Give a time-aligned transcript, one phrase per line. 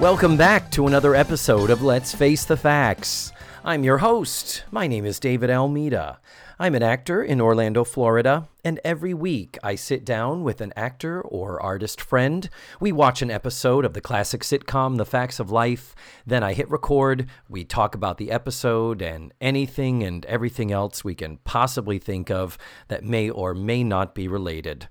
[0.00, 3.32] Welcome back to another episode of Let's Face the Facts.
[3.64, 4.62] I'm your host.
[4.70, 6.20] My name is David Almeida.
[6.56, 11.20] I'm an actor in Orlando, Florida, and every week I sit down with an actor
[11.20, 12.48] or artist friend.
[12.78, 16.70] We watch an episode of the classic sitcom The Facts of Life, then I hit
[16.70, 22.30] record, we talk about the episode and anything and everything else we can possibly think
[22.30, 24.88] of that may or may not be related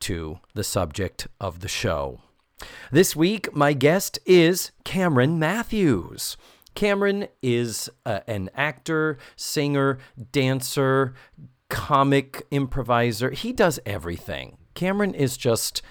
[0.00, 2.20] to the subject of the show.
[2.90, 6.36] This week, my guest is Cameron Matthews.
[6.74, 9.98] Cameron is uh, an actor, singer,
[10.32, 11.14] dancer,
[11.68, 13.30] comic improviser.
[13.30, 14.58] He does everything.
[14.74, 15.82] Cameron is just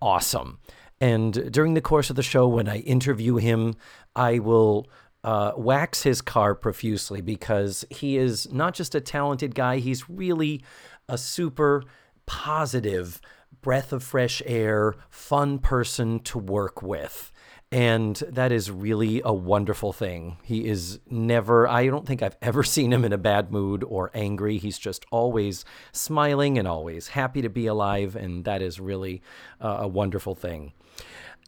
[0.00, 0.58] awesome.
[1.00, 3.74] And during the course of the show, when I interview him,
[4.14, 4.86] I will
[5.24, 10.62] uh, wax his car profusely because he is not just a talented guy, he's really
[11.08, 11.82] a super
[12.26, 13.20] positive,
[13.66, 17.32] breath of fresh air, fun person to work with.
[17.72, 20.36] And that is really a wonderful thing.
[20.44, 24.12] He is never, I don't think I've ever seen him in a bad mood or
[24.14, 24.58] angry.
[24.58, 28.14] He's just always smiling and always happy to be alive.
[28.14, 29.20] And that is really
[29.60, 30.72] uh, a wonderful thing.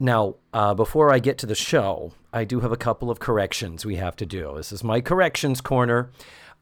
[0.01, 3.87] Now, uh, before I get to the show, I do have a couple of corrections
[3.87, 4.55] we have to do.
[4.57, 6.11] This is my corrections corner.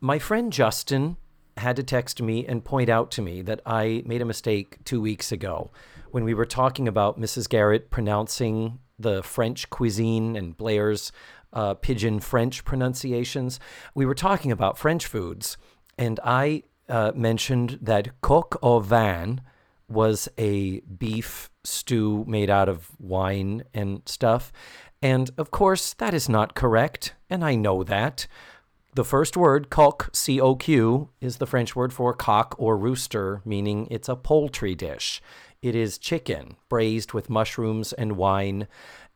[0.03, 1.17] My friend Justin
[1.57, 5.01] had to text me and point out to me that I made a mistake two
[5.01, 5.71] weeks ago
[6.11, 7.48] when we were talking about Mrs.
[7.48, 11.13] Garrett pronouncing the French cuisine and Blair's
[11.53, 13.59] uh, pidgin French pronunciations.
[13.95, 15.57] We were talking about French foods,
[15.98, 19.41] and I uh, mentioned that coq au vin
[19.89, 24.53] was a beef stew made out of wine and stuff.
[25.03, 28.27] And of course, that is not correct, and I know that.
[28.97, 33.42] The first word, coq, C O Q, is the French word for cock or rooster,
[33.44, 35.20] meaning it's a poultry dish.
[35.61, 38.69] It is chicken braised with mushrooms and wine.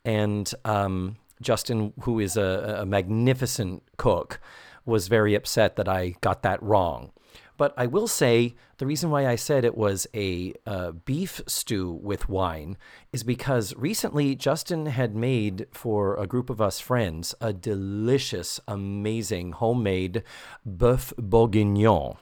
[0.05, 4.39] And um, Justin, who is a, a magnificent cook,
[4.85, 7.11] was very upset that I got that wrong.
[7.61, 11.91] But I will say the reason why I said it was a uh, beef stew
[12.01, 12.75] with wine
[13.13, 19.51] is because recently Justin had made for a group of us friends a delicious, amazing
[19.51, 20.23] homemade
[20.67, 22.17] boeuf bourguignon.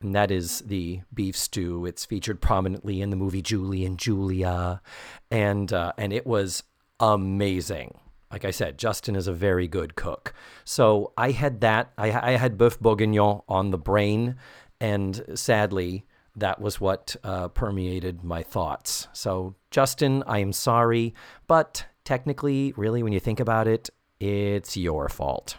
[0.00, 1.84] And that is the beef stew.
[1.84, 4.80] It's featured prominently in the movie Julie and Julia,
[5.28, 6.62] and uh, and it was
[7.00, 7.98] amazing.
[8.30, 10.34] Like I said, Justin is a very good cook.
[10.64, 11.92] So I had that.
[11.96, 14.36] I, I had boeuf bourguignon on the brain,
[14.80, 19.08] and sadly, that was what uh, permeated my thoughts.
[19.12, 21.14] So, Justin, I am sorry,
[21.46, 23.88] but technically, really, when you think about it,
[24.20, 25.56] it's your fault.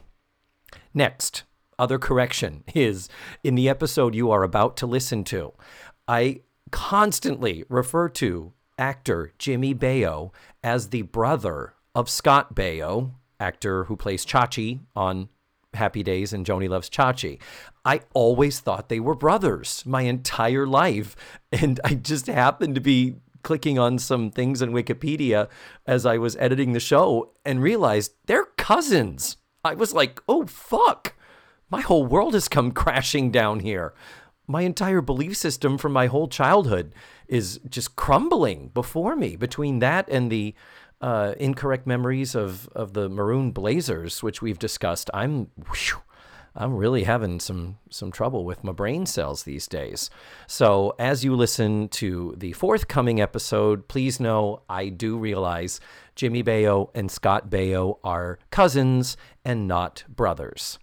[0.94, 1.44] Next,
[1.80, 3.10] other correction is
[3.44, 5.54] in the episode you are about to listen to,
[6.08, 6.42] I
[6.72, 10.32] constantly refer to actor Jimmy Baio
[10.64, 15.30] as the brother of Scott Baio, actor who plays Chachi on
[15.74, 17.40] Happy Days and Joanie Loves Chachi.
[17.84, 21.16] I always thought they were brothers my entire life.
[21.52, 25.50] And I just happened to be clicking on some things in Wikipedia
[25.88, 29.38] as I was editing the show and realized they're cousins.
[29.64, 31.16] I was like, oh, fuck.
[31.72, 33.96] My whole world has come crashing down here.
[34.46, 36.94] My entire belief system from my whole childhood
[37.28, 40.54] is just crumbling before me between that and the
[41.02, 46.02] uh, incorrect memories of, of the maroon blazers, which we've discussed, I'm whew,
[46.56, 50.10] I'm really having some some trouble with my brain cells these days.
[50.48, 55.80] So as you listen to the forthcoming episode, please know I do realize
[56.16, 60.80] Jimmy Baio and Scott Baio are cousins and not brothers.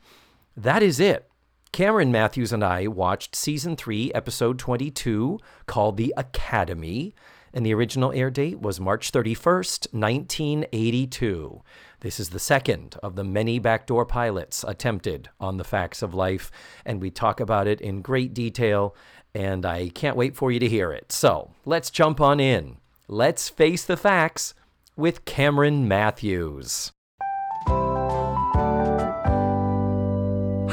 [0.57, 1.29] That is it.
[1.73, 7.17] Cameron Matthews and I watched season 3, episode 22, called The Academy
[7.55, 11.63] and the original air date was March 31st, 1982.
[12.01, 16.51] This is the second of the many backdoor pilots attempted on the facts of life,
[16.85, 18.95] and we talk about it in great detail,
[19.35, 21.13] and I can't wait for you to hear it.
[21.13, 22.77] So let's jump on in.
[23.09, 24.53] Let's face the facts
[24.97, 26.93] with Cameron Matthews.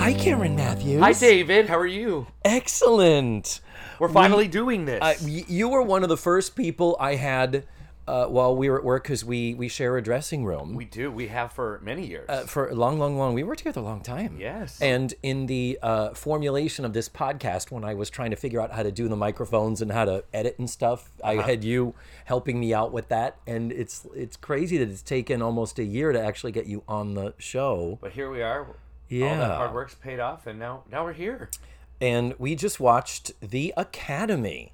[0.01, 0.99] Hi, Cameron Matthews.
[0.99, 1.69] Hi, David.
[1.69, 2.25] How are you?
[2.43, 3.61] Excellent.
[3.99, 4.99] We're finally doing this.
[4.99, 7.67] Uh, you were one of the first people I had
[8.07, 10.73] uh, while we were at work because we we share a dressing room.
[10.73, 11.11] we do.
[11.11, 12.27] We have for many years.
[12.29, 13.35] uh, for a long, long, long.
[13.35, 14.37] We worked together a long time.
[14.39, 14.81] Yes.
[14.81, 18.71] And in the uh, formulation of this podcast, when I was trying to figure out
[18.71, 21.47] how to do the microphones and how to edit and stuff, I Uh-huh.
[21.47, 21.93] had you
[22.25, 23.37] helping me out with that.
[23.45, 27.13] And it's it's crazy that it's taken almost a year to actually get you on
[27.13, 27.99] the show.
[28.01, 28.65] but here we are.
[29.11, 29.37] All Yeah.
[29.37, 31.49] that hard work's paid off, and now now we're here.
[31.99, 34.73] And we just watched The Academy.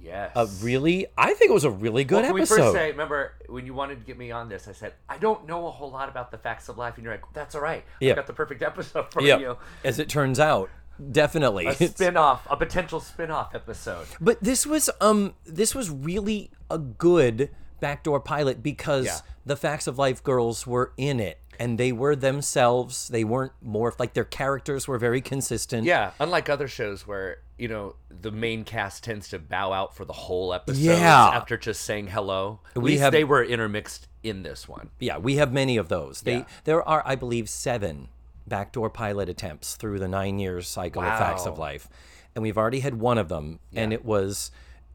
[0.00, 0.32] Yes.
[0.36, 2.56] Uh, really, I think it was a really good Well, can we episode.
[2.56, 5.46] first say, remember when you wanted to get me on this, I said, I don't
[5.46, 6.94] know a whole lot about the facts of life.
[6.96, 7.84] And you're like, that's all right.
[8.00, 8.12] Yeah.
[8.12, 9.40] I got the perfect episode for Yep.
[9.40, 9.56] you.
[9.82, 10.68] As it turns out,
[11.10, 11.66] definitely.
[11.66, 14.06] A It's- spin off, a potential spin off episode.
[14.20, 17.50] But this was um this was really a good
[17.80, 19.18] backdoor pilot because Yeah.
[19.46, 23.08] the facts of life girls were in it and they were themselves.
[23.08, 25.84] They weren't morphed like their characters were very consistent.
[25.84, 30.04] Yeah, unlike other shows where, you know, the main cast tends to bow out for
[30.04, 31.30] the whole episode Yeah.
[31.32, 32.60] after just saying hello.
[32.74, 34.90] At We least have- they were intermixed in this one.
[34.98, 36.22] Yeah, we have many of those.
[36.22, 36.44] They Yeah.
[36.64, 38.08] there are I believe 7
[38.46, 41.88] backdoor pilot attempts through the 9 years cycle of facts of life.
[42.34, 44.50] And we've already had one of them and it was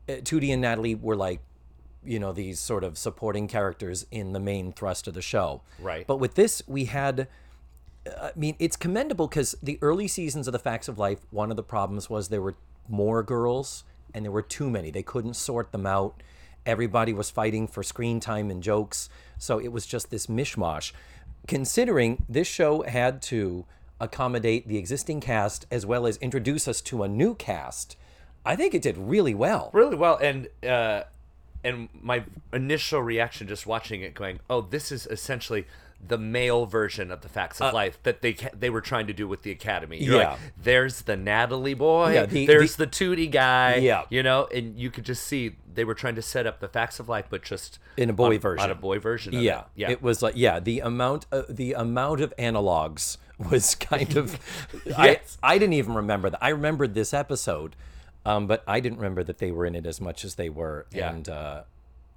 [0.08, 1.40] uh, Tootie and Natalie were like
[2.04, 5.62] you know these sort of supporting characters in the main thrust of the show.
[5.80, 6.06] Right.
[6.08, 7.28] But with this we had
[8.08, 11.58] I mean, it's commendable because the early seasons of the Facts of Life, one of
[11.58, 12.56] the problems was there were
[12.88, 14.92] more girls and there were too many.
[14.92, 16.22] They couldn't sort them out.
[16.66, 19.10] Everybody was fighting for screen time and jokes.
[19.38, 20.92] So it was just this mishmash.
[21.48, 23.66] Considering this show had to
[24.00, 27.96] accommodate the existing cast as well as introduce us to a new cast,
[28.46, 29.70] I think it did really well.
[29.74, 31.04] Really well and uh
[31.64, 32.24] and my
[32.54, 35.66] initial reaction just watching it going, "Oh, this is essentially
[36.02, 39.12] the male version of the facts of life that they ca- they were trying to
[39.12, 40.02] do with the academy.
[40.02, 40.30] You're Uh, Yeah.
[40.30, 44.04] like, there's the Natalie boy, Yeah, the- there's the, Tootie guy, Yeah.
[44.10, 47.02] you know, and you could just see they were trying to set up the facts
[47.02, 48.64] of life, but just In a boy on, version.
[48.64, 49.36] on a boy version.
[49.36, 49.66] Of yeah, it.
[49.76, 53.18] yeah, It was like yeah, the amount uh, the amount of analogs
[53.52, 54.40] was kind of.
[54.86, 55.38] Yes.
[55.44, 56.40] I I didn't even remember that.
[56.42, 57.76] I remembered this episode,
[58.30, 60.86] um, but I didn't remember that they were in it as much as they were,
[60.92, 61.12] Yeah.
[61.12, 61.64] and uh,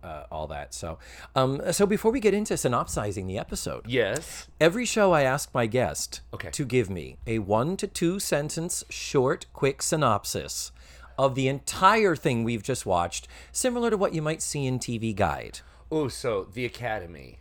[0.02, 0.74] uh, all that.
[0.74, 0.98] So,
[1.36, 5.66] um, so before we get into synopsizing the episode, yes, every show I ask my
[5.66, 6.50] guest Okay.
[6.50, 10.72] to give me a one to two sentence short, quick synopsis
[11.18, 15.14] of the entire thing we've just watched, similar to what you might see in TV
[15.14, 15.60] Guide.
[15.90, 17.38] Oh, so the Academy,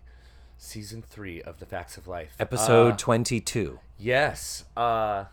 [0.57, 3.79] season three of the Facts of Life, Episode Uh, 22.
[3.97, 4.65] yes.
[4.77, 5.25] Uh,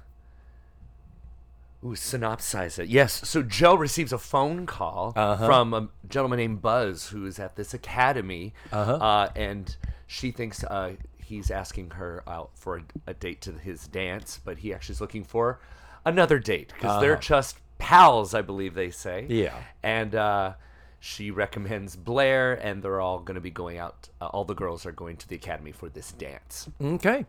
[1.85, 2.89] ooh, synopsize it.
[2.89, 3.29] Yes.
[3.29, 5.47] So Joe receives a phone call Uh-huh.
[5.47, 9.77] from a gentleman named Buzz who is at this academy, uh and
[10.07, 14.59] she thinks uh, he's asking her out for a, a date to his dance, but
[14.59, 15.61] he actually is looking for
[16.05, 19.27] another date because they're just pals, I believe they say.
[19.29, 19.55] Yeah.
[19.83, 20.55] and uh,
[21.01, 24.09] she recommends Blair, and they're all going to be going out.
[24.21, 26.69] Uh, all the girls are going to the academy for this dance.
[26.83, 27.25] Okay.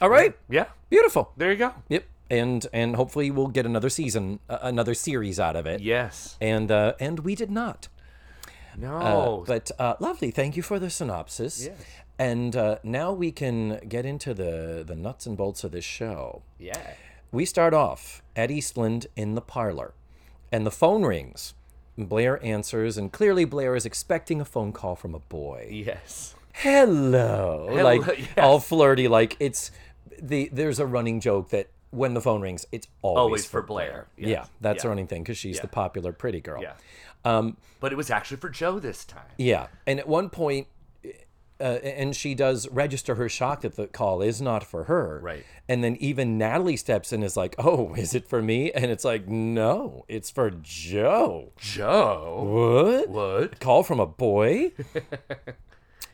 [0.00, 0.34] All right.
[0.48, 1.32] Yeah, Beautiful.
[1.36, 1.74] there you go.
[1.88, 2.04] Yep.
[2.30, 5.80] And and hopefully we'll get another season, uh, another series out of it.
[5.80, 6.36] Yes.
[6.40, 7.88] And uh, and we did not.
[8.76, 9.44] No.
[9.46, 10.30] But uh, lovely.
[10.30, 11.64] Thank you for the synopsis.
[11.66, 11.80] Yes.
[12.18, 16.42] And uh, now we can get into the the nuts and bolts of this show.
[16.58, 16.94] yeah.
[17.30, 19.92] We start off at Eastland in the parlor,
[20.50, 21.52] and the phone rings.
[21.98, 25.68] Blair answers, and clearly Blair is expecting a phone call from a boy.
[25.70, 26.34] Yes.
[26.54, 28.28] hello, like yes.
[28.38, 29.70] all flirty like it's
[30.20, 33.66] the there's a running joke that when the phone rings it's always, Always for for
[33.66, 34.06] Blair.
[34.16, 34.50] yeah Yes.
[34.60, 34.90] that's a Yeah.
[34.90, 36.72] running thing because she's the popular pretty girl Yeah.
[37.24, 37.56] Um.
[37.80, 39.24] But it was actually for Joe this time.
[39.38, 40.66] yeah and at one point
[41.60, 45.44] uh, and she does register her shock that the call is not for her Right.
[45.68, 48.92] and then even natalie steps in and is like oh is it for me and
[48.92, 53.02] it's like no it's for joe Joe.
[53.02, 53.58] what What?
[53.60, 54.70] call from a boy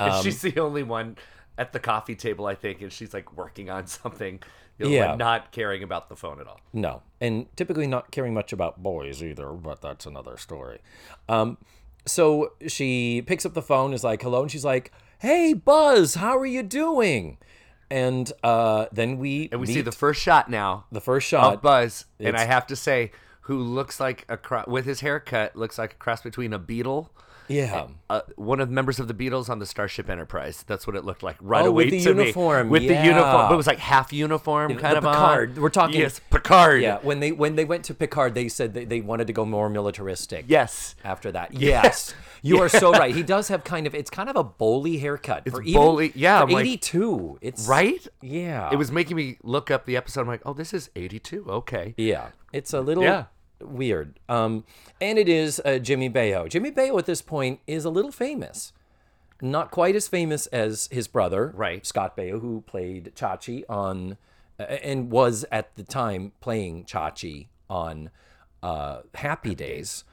[0.00, 1.16] and Um, she's the only one
[1.56, 4.40] at the coffee table, I think, and she's like working on something.
[4.78, 5.06] You know, Yeah.
[5.08, 6.60] but not caring about the phone at all.
[6.72, 10.80] No, and typically not caring much about boys either, but that's another story.
[11.28, 11.58] Um,
[12.06, 16.36] so she picks up the phone, is like, "Hello," and she's like, "Hey, Buzz, how
[16.36, 17.38] are you doing?"
[17.90, 21.62] And uh, then we And we see the first shot now the first shot of.
[21.62, 23.12] Buzz, and I have to say,
[23.42, 27.12] who looks like a cro- with his haircut looks like a cross between a beetle.
[27.48, 30.64] Yeah, Uh, one of the members of the Beatles on the Starship Enterprise.
[30.66, 32.22] That's what it looked like right Oh, away with the to me.
[32.22, 35.14] uniform, With the uniform, but it was like half uniform kind the of on.
[35.14, 35.58] Picard.
[35.58, 36.82] We're talking- yes, Picard.
[36.82, 36.98] yeah.
[37.02, 39.68] When they when they went to Picard, they said they, they wanted to go more
[39.68, 40.44] militaristic.
[40.48, 40.94] Yes.
[41.04, 43.14] After that, yes, you are so right.
[43.14, 45.48] He does have kind of it's kind of a bowly haircut.
[45.50, 47.38] for even- bowly- yeah, for like- eighty two.
[47.40, 48.06] It's Right?
[48.22, 50.22] Yeah, It was making me look up the episode.
[50.22, 51.44] I'm like, oh, this is 82.
[51.48, 51.94] Okay.
[51.96, 53.24] Yeah, it's a little Yeah.
[53.64, 54.18] Weird.
[54.28, 54.64] Um,
[55.00, 56.48] and it is uh, Jimmy Baio.
[56.48, 58.72] Jimmy Baio at this point is a little famous.
[59.42, 61.84] Not quite as famous as his brother, Right.
[61.84, 64.16] Scott Baio, who played Chachi on,
[64.58, 68.10] uh, and was at the time playing Chachi on
[68.62, 70.04] uh, Happy Days.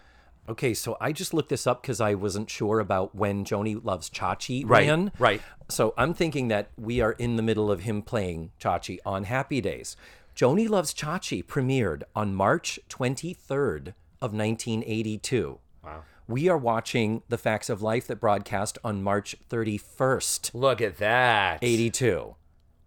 [0.50, 4.10] Okay, so I just looked this up because I wasn't sure about when Joanie Loves
[4.10, 5.12] Chachi Right, ran.
[5.20, 5.41] right.
[5.70, 9.62] So I'm thinking that we are in the middle of him playing Chachi on Happy
[9.62, 9.96] Days.
[10.35, 13.89] Joanie Loves Chachi premiered on March 23rd
[14.21, 15.59] of 1982.
[15.83, 16.03] Wow.
[16.27, 21.59] We are watching The Facts of Life that broadcast on March 31st, Look at that.
[21.61, 22.35] 82.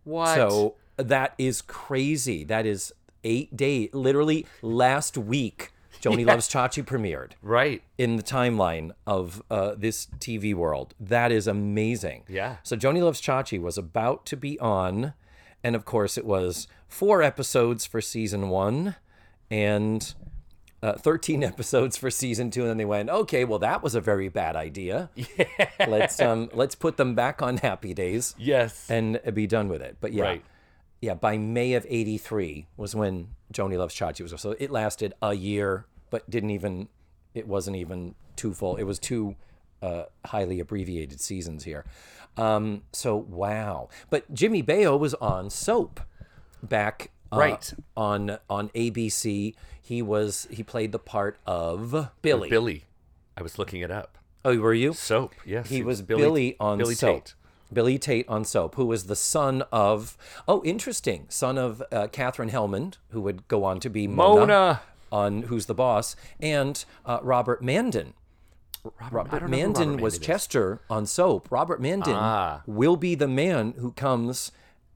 [0.05, 0.35] What?
[0.35, 2.45] So that is crazy.
[2.45, 3.91] That is eight days.
[3.93, 7.83] Literally last week, Joanie Loves Chachi premiered right.
[7.99, 10.95] in the timeline of uh, this TV world.
[11.01, 12.25] That is amazing.
[12.29, 12.57] Yeah.
[12.63, 15.15] So Joanie Loves Chachi was about to be on,
[15.65, 18.95] and of course it was four episodes for season one,
[19.51, 20.15] and
[20.83, 24.01] uh, 13 episodes for season two, and then they went, okay, well that was a
[24.01, 25.11] very bad idea.
[25.17, 25.47] Yeah.
[25.89, 28.89] Let's um let's put them back on Happy Days Yes.
[28.91, 29.97] and be done with it.
[30.01, 30.45] But yeah, Right.
[31.01, 34.39] yeah, by May of '83 was when Joanie Loves Chachi was.
[34.41, 36.89] So it lasted a year, but didn't even.
[37.35, 38.77] It wasn't even two full.
[38.77, 39.35] It was two
[39.83, 41.85] uh, highly abbreviated seasons here.
[42.37, 46.01] Um, so wow, but Jimmy Baio was on Soap
[46.63, 47.75] back uh, Right.
[47.97, 49.55] on on ABC.
[49.81, 52.49] He was he played the part of Billy.
[52.51, 52.85] Billy.
[53.37, 54.19] I was looking it up.
[54.45, 54.93] Oh, were you?
[54.93, 55.35] Soap.
[55.47, 55.69] Yes.
[55.71, 57.25] He was Billy, on Billy Soap.
[57.25, 57.35] Tate.
[57.73, 62.51] Billy Tate on Soap, who was the son of, oh, interesting, son of uh, Katherine
[62.51, 64.81] Helmond, who would go on to be Mona, Mona.
[65.11, 68.13] on Who's the Boss, and uh, Robert Mandan.
[69.11, 70.19] Robert who Mandan Robert was.
[70.19, 71.49] Chester on Soap.
[71.51, 72.63] Robert Mandan Ah.
[72.67, 74.53] will be the man who comes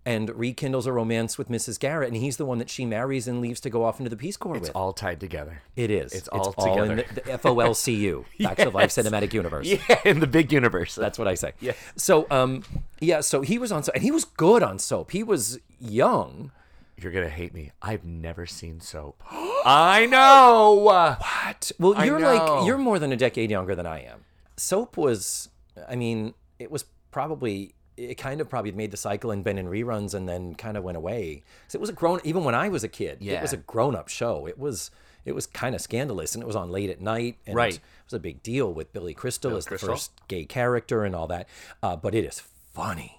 [0.07, 1.79] and rekindles a romance with Mrs.
[1.79, 4.17] Garrett, and he's the one that she marries and leaves to go off into the
[4.17, 4.77] Peace Corps It's with.
[4.77, 5.61] all tied together.
[5.77, 6.15] It is.
[6.15, 7.23] it's all in the, together.
[7.43, 9.67] the FOLCU, Facts of Life Cinematic Universe.
[9.89, 10.95] Yeah, in the big universe.
[10.95, 11.53] That's what I say.
[11.61, 11.73] Yeah.
[11.97, 12.63] So, um,
[13.01, 13.21] yeah.
[13.21, 15.11] So he was on soap, and he was good on soap.
[15.11, 16.53] He was young.
[17.01, 17.71] You're gonna hate me.
[17.81, 19.23] I've never seen soap.
[19.65, 20.73] I know.
[20.83, 21.73] What?
[21.79, 22.35] Well, I you're know.
[22.35, 24.25] like you're more than a decade younger than I am.
[24.57, 25.49] Soap was.
[25.89, 27.75] I mean, it was probably.
[27.97, 30.85] It kind of probably made the cycle and been in reruns and then kind of
[30.85, 31.43] went away.
[31.67, 32.21] 'Cause it was a grown.
[32.25, 33.39] Even when I was a kid, yeah.
[33.39, 34.47] it was a grown-up show.
[34.47, 34.91] It was.
[35.25, 37.37] It was kind of scandalous, and it was on late at night.
[37.47, 37.75] And Right.
[37.75, 39.89] It was a big deal with Billy Crystal as Crystal.
[39.89, 41.49] the first gay character and all that.
[41.83, 43.17] Uh, but it is funny.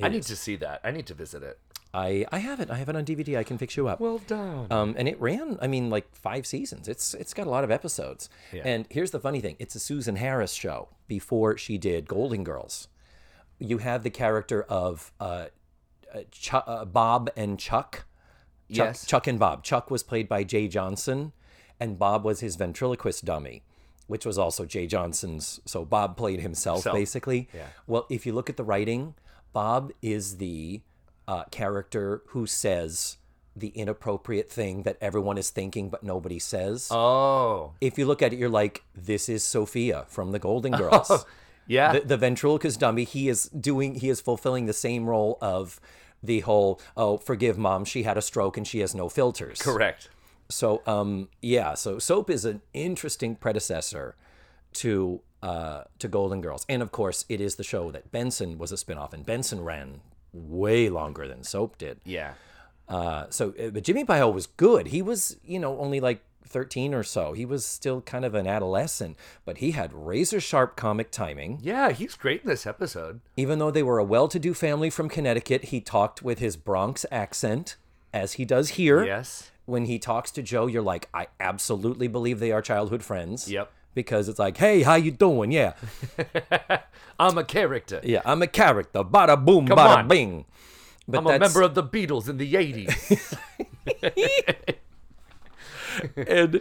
[0.00, 0.80] I need to see that.
[0.84, 1.58] I need to visit it.
[1.98, 2.70] I I have it.
[2.70, 3.36] I have it on DVD.
[3.38, 3.98] I can fix you up.
[4.00, 4.66] Well done.
[4.70, 6.88] Um, and it ran, I mean, like five seasons.
[6.88, 8.28] It's it's got a lot of episodes.
[8.52, 12.88] And here's the funny thing: it's a Susan Harris show before she did Golden Girls.
[13.58, 15.46] You have the character of uh,
[16.14, 18.04] uh, Ch- uh, Bob and Chuck.
[18.70, 19.06] Chuck, Yes.
[19.06, 19.64] Chuck and Bob.
[19.64, 21.32] Chuck was played by Jay Johnson,
[21.80, 23.62] and Bob was his ventriloquist dummy,
[24.06, 25.58] which was also Jay Johnson's.
[25.64, 26.94] So Bob played himself, Self.
[26.94, 27.48] basically.
[27.54, 27.68] Yeah.
[27.86, 29.14] Well, if you look at the writing,
[29.54, 30.82] Bob is the
[31.28, 33.18] uh, character who says
[33.54, 36.88] the inappropriate thing that everyone is thinking but nobody says.
[36.90, 41.26] oh, if you look at it, you're like, this is Sophia from the Golden Girls.
[41.66, 41.92] yeah.
[41.92, 45.80] the, the ventriloquist dummy, he is doing, he is fulfilling the same role of
[46.22, 49.60] the whole, oh, forgive mom, she had a stroke and she has no filters.
[49.60, 50.08] Correct.
[50.48, 54.16] So, um, yeah, so Soap is an interesting predecessor
[54.74, 58.72] to uh, to Golden Girls, and of course, it is the show that Benson was
[58.72, 60.00] a spinoff, and Benson ran
[60.38, 62.00] way longer than Soap did.
[62.04, 62.34] Yeah.
[62.88, 64.88] Uh, so, uh, but Jimmy Baio was good.
[64.88, 67.32] He was, you know, only like 13 or so.
[67.32, 71.58] He was still kind of an adolescent, but he had razor sharp comic timing.
[71.62, 73.20] Yeah, he's great in this episode.
[73.36, 76.56] Even though they were a well to do family from Connecticut, he talked with his
[76.56, 77.76] Bronx accent,
[78.12, 79.04] as he does here.
[79.04, 79.50] Yes.
[79.66, 83.50] When he talks to Joe, you're like, I absolutely believe they are childhood friends.
[83.50, 83.70] Yep.
[83.98, 85.50] Because it's like, hey, how you doing?
[85.50, 85.72] Yeah.
[87.18, 88.00] I'm a character.
[88.04, 89.00] Yeah, I'm a character.
[89.02, 90.06] Bada boom, Come bada on.
[90.08, 90.44] bing.
[91.08, 93.36] But I'm a that's- member of the Beatles in the 80s.
[96.16, 96.60] and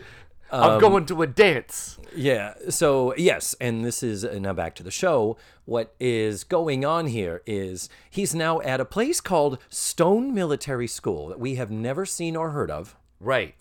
[0.52, 2.00] I'm Um, going to a dance.
[2.16, 2.56] Yeah.
[2.70, 5.38] So, yes, and this is uh, now back to the show.
[5.66, 11.28] What is going on here is he's now at a place called Stone Military School
[11.28, 12.96] that we have never seen or heard of.
[13.20, 13.54] Right.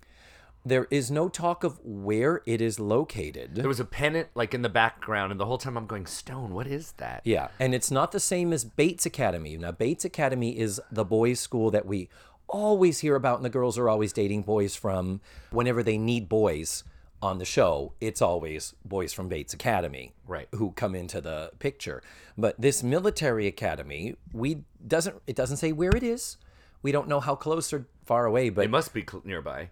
[0.66, 3.54] There is no talk of where it is located.
[3.54, 6.52] There was a pennant like in the background, and the whole time I'm going, Stone,
[6.52, 7.20] what is that?
[7.25, 9.56] Yeah, and it's not the same as Bates Academy.
[9.56, 12.08] Now, Bates Academy is the boys' school that we
[12.49, 15.20] always hear about, and the girls are always dating boys from.
[15.50, 16.82] Whenever they need boys
[17.23, 20.49] on the show, it's always boys from Bates Academy, Right.
[20.52, 22.02] who come into the picture.
[22.37, 26.38] But this military academy, we doesn't it doesn't say where it is.
[26.82, 29.70] We don't know how close or far away, but It must be cl- nearby.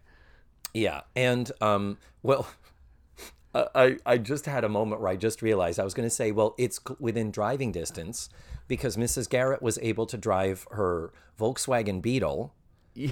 [0.74, 2.46] Yeah, and um, well,
[3.54, 6.32] I I just had a moment where I just realized I was going to say,
[6.32, 8.28] well, it's within driving distance
[8.68, 9.28] because Mrs.
[9.30, 12.52] Garrett was able to drive her Volkswagen Beetle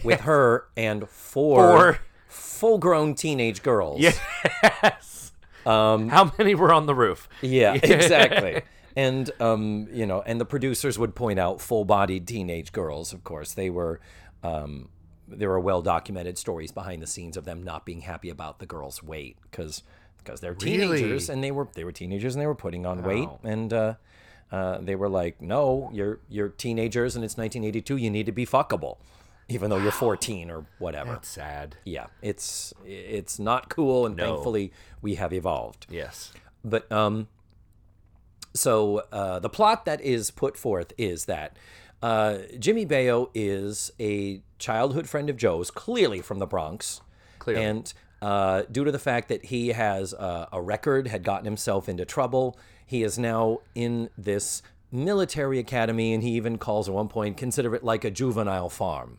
[0.02, 1.98] with her and four, Four.
[2.28, 4.00] full-grown teenage girls.
[4.00, 5.32] Yes.
[5.66, 7.28] Um, How many were on the roof?
[7.40, 8.62] Yeah, exactly.
[8.96, 13.12] and um, you know, and the producers would point out full-bodied teenage girls.
[13.12, 14.00] Of course, they were
[14.42, 14.88] um,
[15.38, 18.66] there are well documented stories behind the scenes of them not being happy about the
[18.66, 19.82] girls' weight because
[20.18, 21.34] because they're teenagers Really?
[21.34, 23.94] and they were they were teenagers and they were putting on weight and uh,
[24.52, 27.96] uh, they were like, no, you're you're teenagers and it's 1982.
[27.96, 28.98] You need to be fuckable,
[29.48, 31.12] even though you're 14 or whatever.
[31.12, 31.76] That's sad.
[31.84, 34.24] yeah, it's it's not cool, and No.
[34.34, 35.86] thankfully we have evolved.
[35.90, 36.32] Yes.
[36.64, 37.26] But um,
[38.54, 41.56] so uh, the plot that is put forth is that
[42.02, 47.00] uh, Jimmy Baio is a childhood friend of Joe's, clearly from the Bronx,
[47.38, 47.64] Clearly.
[47.64, 51.88] and uh, due to the fact that he has uh, a record, had gotten himself
[51.88, 57.08] into trouble, he is now in this military academy, and he even calls at one
[57.08, 59.18] point, consider it like a juvenile farm.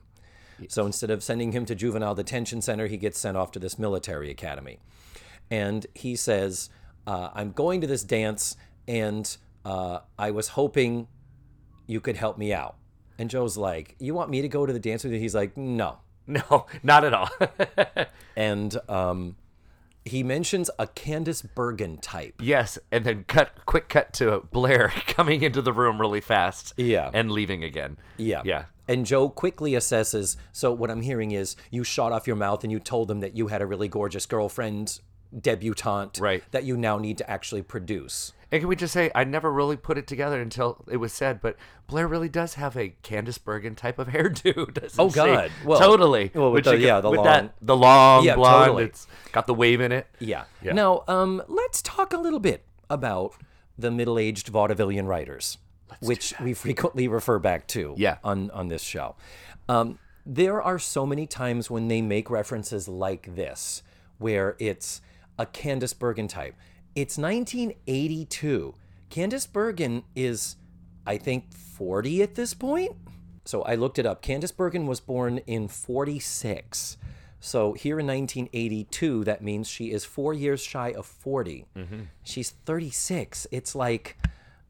[0.70, 3.80] So instead of sending him to juvenile detention center, he gets sent off to this
[3.80, 4.80] military academy.
[5.50, 6.70] And he says,
[7.08, 8.56] uh, I'm going to this dance,
[8.88, 9.36] and
[9.66, 11.08] uh, I was hoping
[11.88, 12.76] you could help me out.
[13.20, 15.20] And Joe's like, You want me to go to the dance with you?
[15.20, 15.98] He's like, No.
[16.26, 17.30] No, not at all.
[18.38, 19.36] And um,
[20.06, 22.36] he mentions a Candice Bergen type.
[22.42, 26.74] yes, and then cut quick cut to Blair coming into the room really fast.
[26.78, 27.12] Yeah.
[27.14, 27.98] And leaving again.
[28.18, 28.42] Yeah.
[28.44, 28.66] Yeah.
[28.88, 30.36] And Joe quickly assesses.
[30.52, 33.36] So what I'm hearing is you shot off your mouth and you told them that
[33.38, 35.00] you had a really gorgeous girlfriend,
[35.42, 36.44] debutante, Right.
[36.52, 38.34] that you now need to actually produce.
[38.52, 41.42] And can we just say I never really put it together until it was said,
[41.42, 41.56] but
[41.88, 45.16] Blair really does have a Candice Bergen type of hairdo, doesn't Oh, she?
[45.16, 45.52] God.
[45.66, 46.32] Well- totally.
[46.36, 48.66] well, with Which the- yeah, the with long- that the long Yeah, blonde.
[48.68, 48.84] totally.
[48.86, 50.08] It's got the wave in it.
[50.20, 50.44] Yeah.
[50.62, 50.74] Yeah.
[50.74, 53.34] Now, um, let's talk a little bit about
[53.78, 55.58] the middle-aged vaudevillian writers,
[56.00, 58.18] which we frequently refer back to Yeah.
[58.24, 59.16] on, on this show.
[59.68, 59.98] Um,
[60.28, 63.82] there are so many times when they make references like this,
[64.20, 65.02] where it's
[65.38, 66.56] a Candice Bergen type.
[66.96, 68.76] It's 1982.
[69.10, 70.56] Candice Bergen is,
[71.06, 72.94] I think, 40 at this point.
[73.46, 74.22] So I looked it up.
[74.24, 76.98] Candice Bergen was born in 46.
[77.40, 81.66] So here in 1982, that means she is four years shy of 40.
[81.76, 82.00] Mm-hmm.
[82.24, 83.48] She's 36.
[83.52, 84.16] It's like,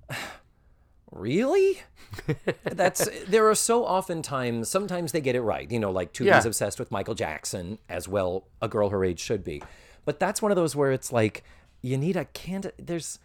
[1.12, 1.82] really?
[2.64, 4.70] That's there are so often times.
[4.70, 5.70] Sometimes they get it right.
[5.70, 6.44] You know, like Tootie's Yeah.
[6.48, 9.62] obsessed with Michael Jackson, as well a girl her age should be.
[10.06, 11.44] But that's one of those where it's like
[11.82, 12.74] you need a candid.
[12.78, 13.20] There's,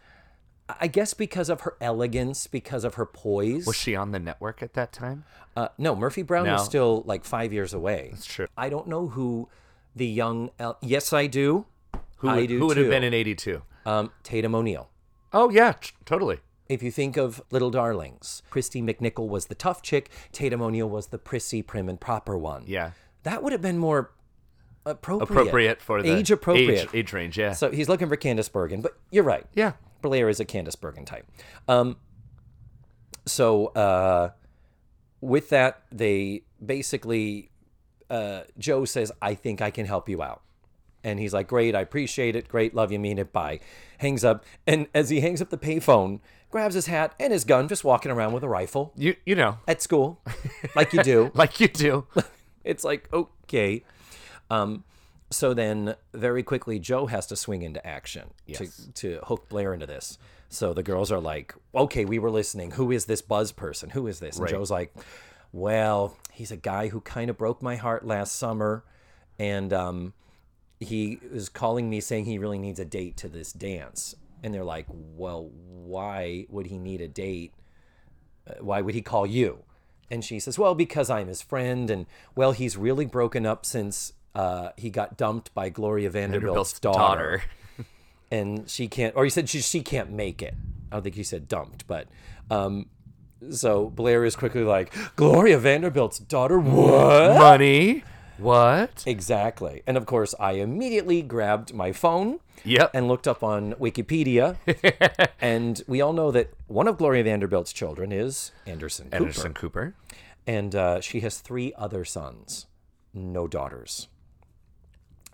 [0.80, 3.66] I guess, because of her elegance, because of her poise.
[3.66, 5.24] Was she on the network at that time?
[5.56, 8.08] Uh, no, Murphy Brown was still like five years away.
[8.12, 8.46] That's true.
[8.56, 9.48] I don't know who
[9.96, 10.50] the young.
[10.58, 11.66] El- yes, I do.
[12.18, 12.82] Who I would, do who would too.
[12.82, 13.62] have been in '82?
[13.86, 14.88] Um, Tatum O'Neal.
[15.32, 16.38] Oh yeah, t- totally.
[16.68, 20.10] If you think of Little Darlings, Kristy McNichol was the tough chick.
[20.32, 22.64] Tatum O'Neal was the prissy, prim, and proper one.
[22.66, 22.90] Yeah.
[23.22, 24.10] that would have been more
[24.90, 25.30] appropriate.
[25.30, 26.84] Appropriate for the age appropriate.
[26.84, 27.38] age, age range.
[27.38, 27.52] Yeah.
[27.52, 29.46] So he's looking for Candice Bergen, but you're right.
[29.54, 29.72] yeah.
[30.00, 31.26] Blair is a Candice Bergen type.
[31.66, 31.96] Um,
[33.26, 34.30] so uh,
[35.20, 37.50] with that, they basically
[38.10, 40.42] uh, Joe says, "I think I can help you out,"
[41.04, 42.48] and he's like, "Great, I appreciate it.
[42.48, 43.32] Great, love you, mean it.
[43.32, 43.60] Bye."
[43.98, 46.20] Hangs up, and as he hangs up the payphone,
[46.50, 49.58] grabs his hat and his gun, just walking around with a rifle You you know
[49.66, 50.20] at school,
[50.76, 51.30] like you do.
[51.34, 52.06] like you do.
[52.64, 53.82] It's like, okay.
[54.50, 54.84] Um,
[55.30, 58.58] so then very quickly, Joe has to swing into action Yes.
[58.58, 60.18] to, to hook Blair into this.
[60.48, 62.70] So the girls are like, okay, we were listening.
[62.72, 63.90] Who is this Buzz person?
[63.90, 64.36] Who is this?
[64.36, 64.52] And Right.
[64.52, 64.94] Joe's like,
[65.52, 68.84] well, he's a guy who kind of broke my heart last summer.
[69.38, 70.14] And um,
[70.80, 74.14] he is calling me saying he really needs a date to this dance.
[74.42, 77.52] And they're like, well, why would he need a date?
[78.48, 79.64] Uh, why would he call you?
[80.10, 81.90] And she says, well, because I'm his friend.
[81.90, 86.80] And well, he's really broken up since uh, he got dumped by Gloria Vanderbilt's, Vanderbilt's
[86.80, 86.98] daughter.
[87.38, 87.42] daughter.
[88.30, 90.54] And she can't, or he said she, she can't make it.
[90.92, 92.08] I don't think he said dumped, but.
[92.50, 92.90] Um,
[93.50, 96.58] so Blair is quickly like, Gloria Vanderbilt's daughter?
[96.58, 97.38] What?
[97.38, 98.04] Money.
[98.36, 99.02] What?
[99.06, 99.82] Exactly.
[99.86, 102.90] And of course, I immediately grabbed my phone Yep.
[102.92, 104.56] and looked up on Wikipedia.
[105.40, 109.16] and we all know that one of Gloria Vanderbilt's children is Anderson Cooper.
[109.16, 109.94] Anderson Cooper.
[110.46, 112.66] And uh, she has three other sons,
[113.14, 114.08] no daughters.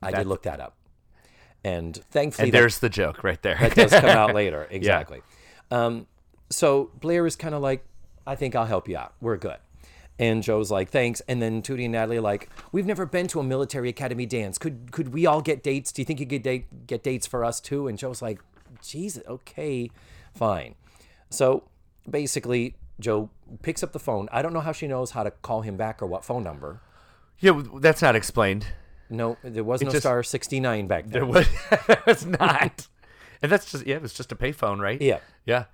[0.05, 0.75] I did look that up.
[1.65, 3.57] And thankfully, And that, there's the joke right there.
[3.61, 4.67] that does come out later.
[4.71, 5.23] Exactly.
[5.71, 6.07] Um,
[6.51, 7.85] so Blair is kind of like,
[8.27, 9.15] I think I'll help you out.
[9.21, 9.57] We're good.
[10.19, 11.21] And Joe's like, thanks.
[11.27, 14.59] And then Tootie and Natalie are like, we've never been to a military academy dance.
[14.59, 15.91] Could could we all get dates?
[15.91, 17.89] Do you think you could date, get dates for us too?
[17.89, 18.41] And Joe's like,
[18.81, 19.91] Jesus, okay,
[20.35, 20.77] fine.
[21.31, 21.65] So
[22.09, 23.29] basically, Joe
[23.63, 24.29] picks up the phone.
[24.31, 26.81] I don't know how she knows how to call him back or what phone number.
[27.41, 28.67] yeah, that's not explained.
[29.17, 31.23] No, there was no just- star 69 back then.
[31.23, 31.47] It was
[32.07, 32.87] it's not.
[33.43, 35.01] And that's just yeah, it was just a payphone, right?
[35.01, 35.19] Yeah.
[35.47, 35.65] Yeah.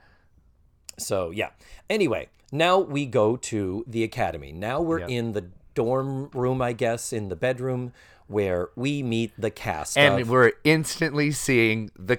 [0.98, 1.50] So yeah.
[1.88, 4.52] Anyway, now we go to the academy.
[4.52, 5.06] Now we're Yeah.
[5.08, 7.92] in the dorm room, I guess, in the bedroom
[8.26, 9.96] where we meet the cast.
[9.98, 12.18] and of- we're instantly seeing the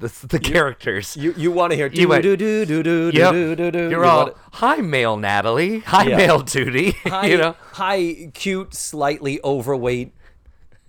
[0.00, 1.16] the, the characters.
[1.16, 3.32] you you want to hear You went- do do do do Yep.
[3.32, 3.78] do do do.
[3.90, 5.80] You're You all wanna- hi, male Natalie.
[5.80, 6.16] Hi, Yeah.
[6.16, 6.94] male Tootie.
[7.08, 10.12] hi, you know, hi, cute, slightly overweight,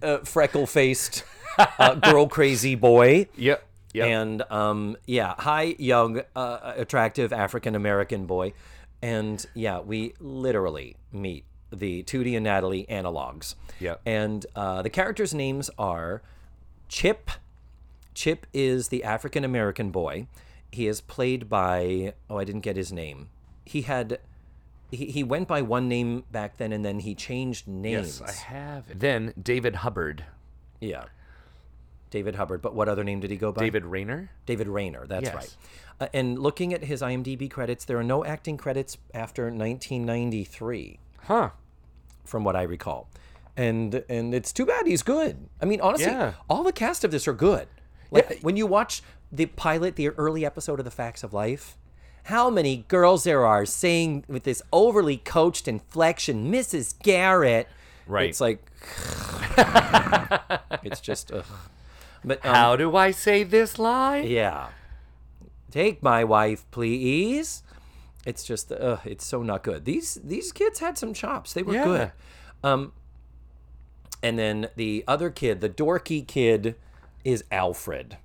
[0.02, 1.24] uh, freckle faced,
[1.58, 3.28] uh, girl crazy boy.
[3.36, 4.08] yep, yep.
[4.08, 8.54] And um, yeah, high, young, uh, attractive African American boy.
[9.02, 13.56] And yeah, we literally meet the Tootie and Natalie analogs.
[13.80, 14.02] Yep.
[14.06, 16.22] And uh, the characters' names are
[16.88, 17.32] Chip.
[18.14, 20.28] Chip is the African American boy.
[20.72, 23.30] He is played by, oh, I didn't get his name.
[23.66, 24.20] He had.
[24.91, 28.19] He, he went by one name back then and then he changed names.
[28.25, 28.89] yes, I have.
[28.89, 28.99] It.
[28.99, 30.25] Then David Hubbard,
[30.80, 31.06] Yeah.
[32.10, 32.62] David Hubbard.
[32.63, 33.62] But what other name did he go by?
[33.62, 34.32] David Rayner.
[34.47, 35.36] David Rayner, that's Yes.
[35.36, 35.56] right.
[36.02, 41.49] Uh, and looking at his IMDb credits, there are no acting credits after 1993, Huh.
[42.25, 43.10] from what I recall.
[43.58, 45.49] And and it's too bad he's good.
[45.62, 46.34] I mean, honestly, Yeah.
[46.49, 47.67] all the cast of this are good.
[48.10, 51.78] Like when you watch the pilot, the early episode of The Facts of Life,
[52.30, 56.94] how many girls there are saying with this overly coached inflection, Mrs.
[57.04, 57.68] Garrett.
[58.08, 58.30] Right.
[58.30, 58.60] It's like
[60.84, 61.46] it's just ugh.
[62.24, 64.28] But um, How do I say this line?
[64.28, 64.70] yeah.
[65.72, 67.62] Take my wife, please.
[68.26, 69.86] It's just, uh, it's so not good.
[69.86, 71.54] These these kids had some chops.
[71.54, 71.86] They were Yeah.
[71.86, 72.12] good.
[72.63, 72.92] Um,
[74.22, 76.76] and then the other kid, the dorky kid,
[77.24, 78.18] is Alfred,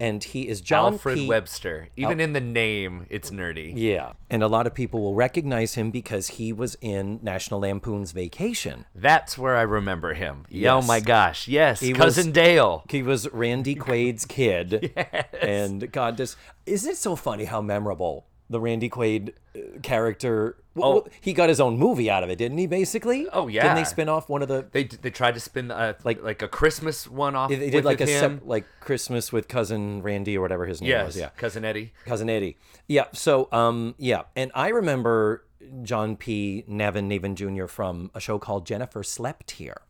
[0.00, 1.28] and he is John Alfred P.
[1.28, 1.88] Webster.
[1.96, 3.72] Even in the name, it's nerdy.
[3.74, 8.12] Yeah, and a lot of people will recognize him because he was in National Lampoon's
[8.12, 8.84] Vacation.
[8.94, 10.44] That's where I remember him.
[10.66, 11.48] Oh my gosh.
[11.48, 11.80] Yes.
[11.80, 12.84] He Cousin was- Dale.
[12.88, 14.92] He was Randy Quaid's kid.
[14.96, 15.26] yes.
[15.42, 20.56] And God, this isn't it so funny how memorable the Randy Quaid uh, character.
[20.74, 22.66] Well, he got his own movie out of it, didn't he?
[22.66, 23.26] Basically.
[23.32, 23.62] Oh, yeah.
[23.62, 24.66] Didn't they spin off one of the?
[24.70, 27.50] They they tried to spin uh, like like a Christmas one off.
[27.50, 31.06] They did like a sep- like Christmas with cousin Randy or whatever his name yes,
[31.06, 31.16] was.
[31.16, 31.92] Yeah, cousin Eddie.
[32.04, 32.56] cousin Eddie.
[32.86, 33.06] Yeah.
[33.12, 35.44] So um yeah, and I remember
[35.82, 36.64] John P.
[36.68, 37.66] Navin Navin Jr.
[37.66, 39.82] from a show called Jennifer Slept Here,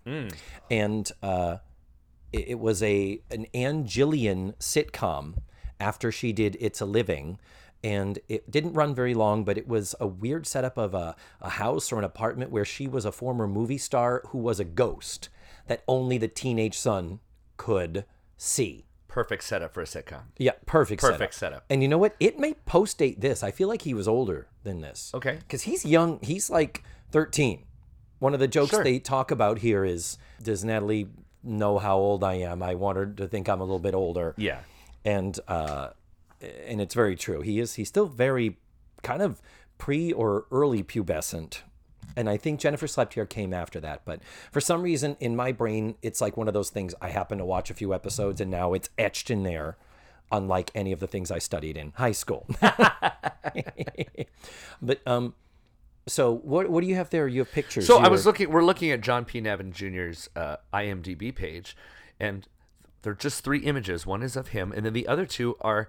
[0.71, 1.59] and uh,
[2.33, 5.35] it, it was a an Ann Jillian sitcom
[5.81, 7.38] after she did It's a Living.
[7.85, 11.51] And it didn't run very long, but it was a weird setup of a, a
[11.51, 15.29] house or an apartment where she was a former movie star who was a ghost
[15.69, 17.21] that only the teenage son
[17.57, 18.05] could
[18.37, 18.85] see.
[19.07, 20.23] Perfect setup for a sitcom.
[20.38, 21.01] Yeah, perfect.
[21.01, 21.64] Perfect setup.
[21.71, 22.14] And you know what?
[22.21, 23.43] It may post date this.
[23.43, 25.12] I feel like he was older than this.
[25.14, 25.37] Okay.
[25.38, 26.19] Because he's young.
[26.23, 27.64] He's like 13.
[28.19, 28.83] One of the jokes Sure.
[28.85, 31.09] they talk about here is Does Natalie
[31.45, 32.62] know how old I am?
[32.62, 34.35] I want her to think I'm a little bit older.
[34.37, 34.61] Yeah.
[35.05, 35.91] And, uh,
[36.40, 37.40] and it's very true.
[37.40, 38.59] He is, he's still very
[39.03, 39.40] kind of
[39.79, 41.61] pre or early pubescent.
[42.16, 44.03] And I think Jennifer Slept Here came after that.
[44.05, 44.20] But
[44.51, 47.44] for some reason in my brain, it's like one of those things I happen to
[47.44, 49.77] watch a few episodes and now it's etched in there,
[50.33, 52.46] unlike any of the things I studied in high school.
[54.83, 55.35] but um,
[56.09, 57.29] so what what do you have there?
[57.29, 57.87] You have pictures.
[57.87, 58.51] So I was were- looking.
[58.51, 59.40] We're looking at John P.
[59.40, 61.77] Navin Jr.'s uh, IMDb page,
[62.18, 62.48] and
[63.03, 64.07] they're just three images.
[64.07, 65.88] One is of him, and then the other two are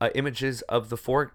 [0.00, 1.32] uh, images of the four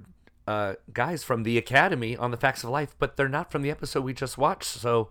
[0.47, 3.71] uh, guys from the Academy on the Facts of Life, but they're not from the
[3.71, 4.65] episode we just watched.
[4.65, 5.09] So,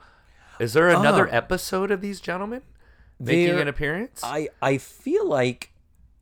[0.58, 2.62] is there another episode of these gentlemen
[3.18, 4.20] making an appearance?
[4.22, 5.72] I I feel like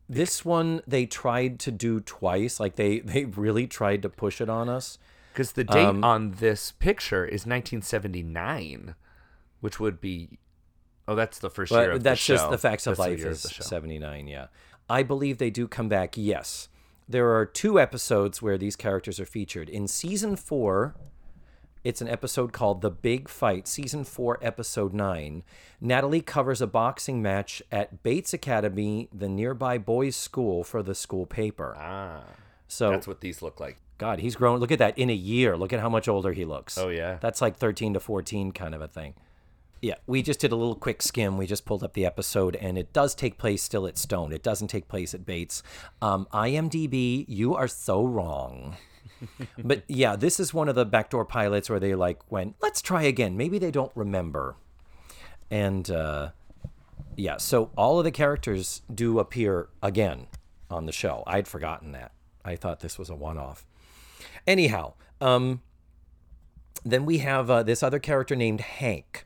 [0.09, 2.59] this one they tried to do twice.
[2.59, 4.97] Like they they really tried to push it on us.
[5.31, 8.95] Because the date Um, on this picture is 1979,
[9.61, 10.37] which would be.
[11.07, 12.35] Oh, that's the first year of that's the show.
[12.35, 14.47] just the facts of That's life is the 79, yeah.
[14.89, 16.69] I believe they do come back, yes.
[17.07, 19.69] There are two episodes where these characters are featured.
[19.69, 20.95] In season 4,
[21.83, 25.43] it's an episode called The Big Fight, season 4, episode 9.
[25.81, 31.25] Natalie covers a boxing match at Bates Academy, the nearby boys' school for the school
[31.25, 31.75] paper.
[31.77, 32.23] Ah,
[32.67, 33.77] So that's what these look like.
[33.97, 34.59] God, he's grown.
[34.59, 35.55] Look at that in a year.
[35.57, 36.77] Look at how much older he looks.
[36.77, 37.17] Oh, yeah.
[37.21, 39.13] That's like 13 to 14 kind of a thing.
[39.83, 41.37] Yeah, we just did a little quick skim.
[41.37, 44.31] We just pulled up the episode, and it does take place still at Stone.
[44.31, 45.61] It doesn't take place at Bates.
[46.01, 48.77] Um, IMDb, you are so wrong.
[49.61, 53.01] but yeah, this is one of the backdoor pilots where they like went, let's try
[53.01, 53.35] again.
[53.35, 54.55] Maybe they don't remember.
[55.51, 56.29] And uh,
[57.17, 60.27] yeah, so all of the characters do appear again
[60.71, 61.23] on the show.
[61.27, 62.13] I'd forgotten that.
[62.45, 63.65] I thought this was a one off.
[64.47, 65.61] Anyhow, um,
[66.85, 69.25] then we have uh, this other character named Hank.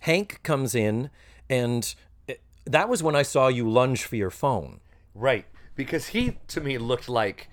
[0.00, 1.10] Hank comes in,
[1.48, 1.94] and
[2.26, 4.80] it- that was when I saw you lunge for your phone.
[5.14, 5.46] Right.
[5.74, 7.48] Because he, to me, looked like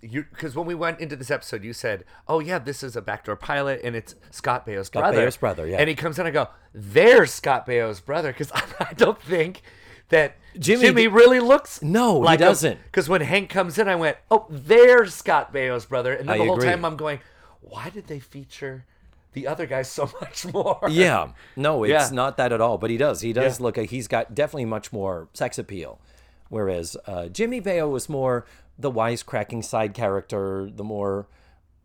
[0.00, 3.02] you because when we went into this episode, you said, "Oh yeah, this is a
[3.02, 5.76] backdoor pilot, and it's Scott Baio's Scott brother." Baio's brother, yeah.
[5.78, 9.62] And he comes in, I go, "There's Scott Baio's brother," because I don't think
[10.08, 11.82] that Jimmy Jimmy, really looks.
[11.82, 12.82] No, he doesn't.
[12.84, 16.38] Because when Hank comes in, I went, "Oh, there's Scott Baio's brother," and then I
[16.38, 16.68] the whole agree.
[16.70, 17.20] time I'm going,
[17.60, 18.86] "Why did they feature
[19.34, 22.14] the other guy so much more?" Yeah, no, it's Yeah.
[22.14, 22.78] not that at all.
[22.78, 23.20] But he does.
[23.20, 23.64] He does Yeah.
[23.64, 23.76] look.
[23.76, 26.00] like He's got definitely much more sex appeal,
[26.48, 28.46] whereas uh, Jimmy Baio was more
[28.78, 31.28] the wisecracking side character, the more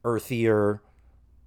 [0.03, 0.79] earthier,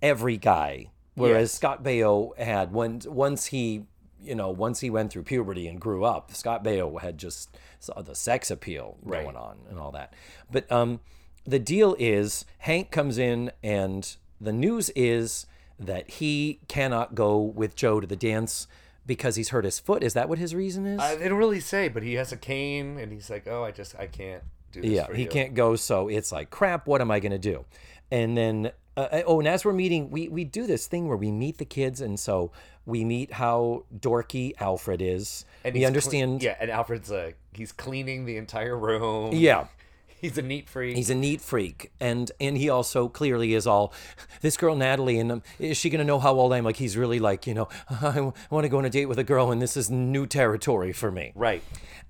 [0.00, 0.88] every guy.
[1.14, 1.52] Whereas Yes.
[1.52, 3.84] Scott Baio had when once he,
[4.22, 8.00] you know, once he went through puberty and grew up, Scott Baio had just saw
[8.00, 9.24] the sex appeal Right.
[9.24, 10.14] going on and all that.
[10.50, 11.00] But um,
[11.44, 15.46] the deal is Hank comes in and the news is
[15.86, 18.66] that he cannot go with Joe to the dance
[19.06, 20.02] because he's hurt his foot.
[20.02, 21.00] Is that what his reason is?
[21.00, 23.70] Uh, they don't really say, but he has a cane, and he's like, "Oh, I
[23.70, 24.42] just I can't
[24.72, 26.86] do this." yeah, he you." can't go, so it's like crap.
[26.86, 27.64] What am I going to do?
[28.10, 31.30] And then, uh, oh, and as we're meeting, we we do this thing where we
[31.30, 32.52] meet the kids, and so
[32.86, 35.44] we meet how dorky Alfred is.
[35.64, 39.32] And we he's cle- yeah, and Alfred's uh he's cleaning the entire room.
[39.32, 39.66] yeah.
[40.22, 40.96] He's a neat freak.
[40.96, 43.92] He's a neat freak, and and he also clearly is all
[44.40, 46.64] this girl Natalie, and um, is she gonna know how old I am?
[46.64, 49.24] Like he's really like you know I want to go on a date with a
[49.24, 51.32] girl, and this is new territory for me.
[51.34, 51.62] right.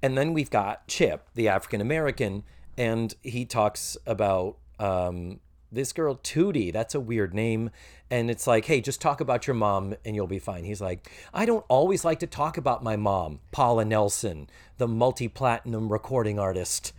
[0.05, 2.45] And then we've got Chip, the African American,
[2.77, 5.39] and he talks about um,
[5.73, 6.73] this girl Tootie.
[6.73, 7.71] That's a weird name.
[8.11, 10.65] And it's like, hey, just talk about your mom and you'll be fine.
[10.65, 15.29] He's like, I don't always like to talk about my mom, Paula Nelson, the multi
[15.29, 16.93] platinum recording artist.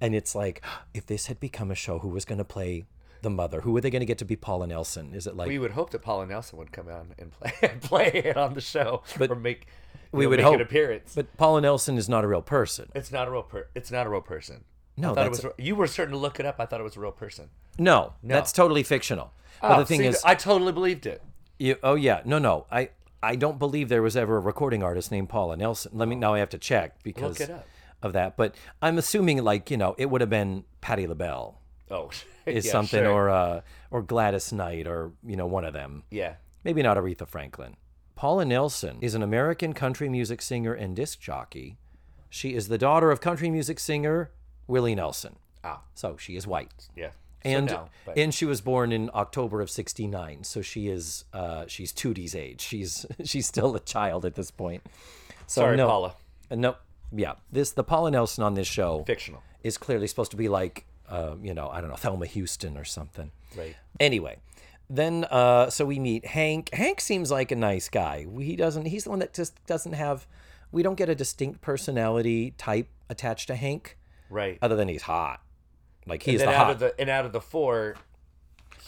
[0.00, 0.62] And it's like,
[0.94, 2.84] if this had become a show, who was going to play
[3.22, 3.62] the mother?
[3.62, 5.14] Who were they going to get to be Paula Nelson?
[5.14, 7.80] Is it like We would hope that Paula Nelson would come on and play and
[7.90, 9.66] play it on the show, But or make
[10.12, 10.54] we know, would make hope.
[10.56, 11.12] an appearance.
[11.14, 12.90] But Paula Nelson is not a real person.
[12.94, 13.68] it's not a real per.
[13.74, 14.64] It's not a real person.
[14.98, 15.52] No, I thought it that's- was.
[15.66, 16.56] You were starting to look it up.
[16.58, 17.48] I thought it was a real person.
[17.78, 18.34] No, no.
[18.34, 19.32] that's totally fictional.
[19.60, 21.22] but Oh, the thing see, is, I totally believed it.
[21.58, 22.66] You, oh yeah, no, no.
[22.70, 22.90] I
[23.22, 25.92] I don't believe there was ever a recording artist named Paula Nelson.
[25.94, 26.34] Let me now.
[26.34, 27.66] I have to check because look it up.
[28.02, 28.36] Of that.
[28.36, 32.10] But I'm assuming like you know it would have been Patti LaBelle Oh,
[32.46, 33.10] is yeah, something sure.
[33.12, 36.02] or uh or Gladys Knight or you know one of them.
[36.10, 36.34] yeah.
[36.64, 37.76] Maybe not Aretha Franklin.
[38.16, 41.76] Paula Nelson is an American country music singer and disc jockey.
[42.28, 44.30] She is the daughter of country music singer
[44.66, 45.36] Willie Nelson.
[45.62, 46.88] Ah, So she is white.
[46.96, 47.10] yeah.
[47.42, 51.66] And so but and she was born in October of '69, so she is uh,
[51.68, 52.60] she's Tootie's age.
[52.60, 54.82] She's she's still a child at this point.
[55.46, 56.14] So sorry, no, Paula.
[56.50, 56.74] uh, no,
[57.14, 57.34] yeah.
[57.52, 59.42] This the Paula Nelson on this show Fictional.
[59.62, 62.84] is clearly supposed to be like uh, you know I don't know Thelma Houston or
[62.84, 63.30] something.
[63.56, 63.76] Right.
[64.00, 64.38] Anyway,
[64.90, 66.70] then uh, so we meet Hank.
[66.72, 68.26] Hank seems like a nice guy.
[68.38, 68.86] He doesn't.
[68.86, 70.26] He's the one that just doesn't have.
[70.72, 73.96] We don't get a distinct personality type attached to Hank,
[74.28, 74.58] Right.
[74.60, 75.40] other than he's hot.
[76.06, 76.70] Like he's the out hot.
[76.72, 77.94] of the and out of the four,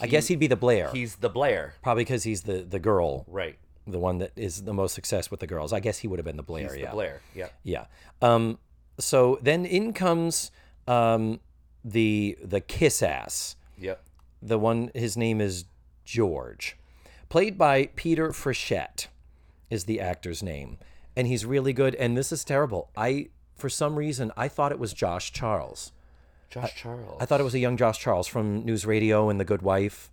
[0.00, 0.90] I guess he'd be the Blair.
[0.92, 1.74] he's the Blair.
[1.82, 3.58] Probably because he's the the girl, Right.
[3.90, 5.72] The one that is the most success with the girls.
[5.72, 6.72] I guess he would have been the Blair.
[6.72, 6.86] He's yeah.
[6.86, 7.20] the Blair.
[7.34, 7.48] Yeah.
[7.62, 7.86] Yeah.
[8.22, 8.58] Um.
[8.98, 10.50] So then in comes
[10.86, 11.40] um
[11.84, 13.56] the the kiss ass.
[13.78, 14.02] Yep.
[14.42, 15.64] The one his name is
[16.04, 16.76] George,
[17.28, 19.08] played by Peter Frechette,
[19.70, 20.78] is the actor's name,
[21.16, 21.94] and he's really good.
[21.96, 22.90] And this is terrible.
[22.96, 25.92] I for some reason I thought it was Josh Charles.
[26.50, 27.18] Josh Charles.
[27.20, 30.10] I thought it was a young Josh Charles from News Radio and The Good Wife.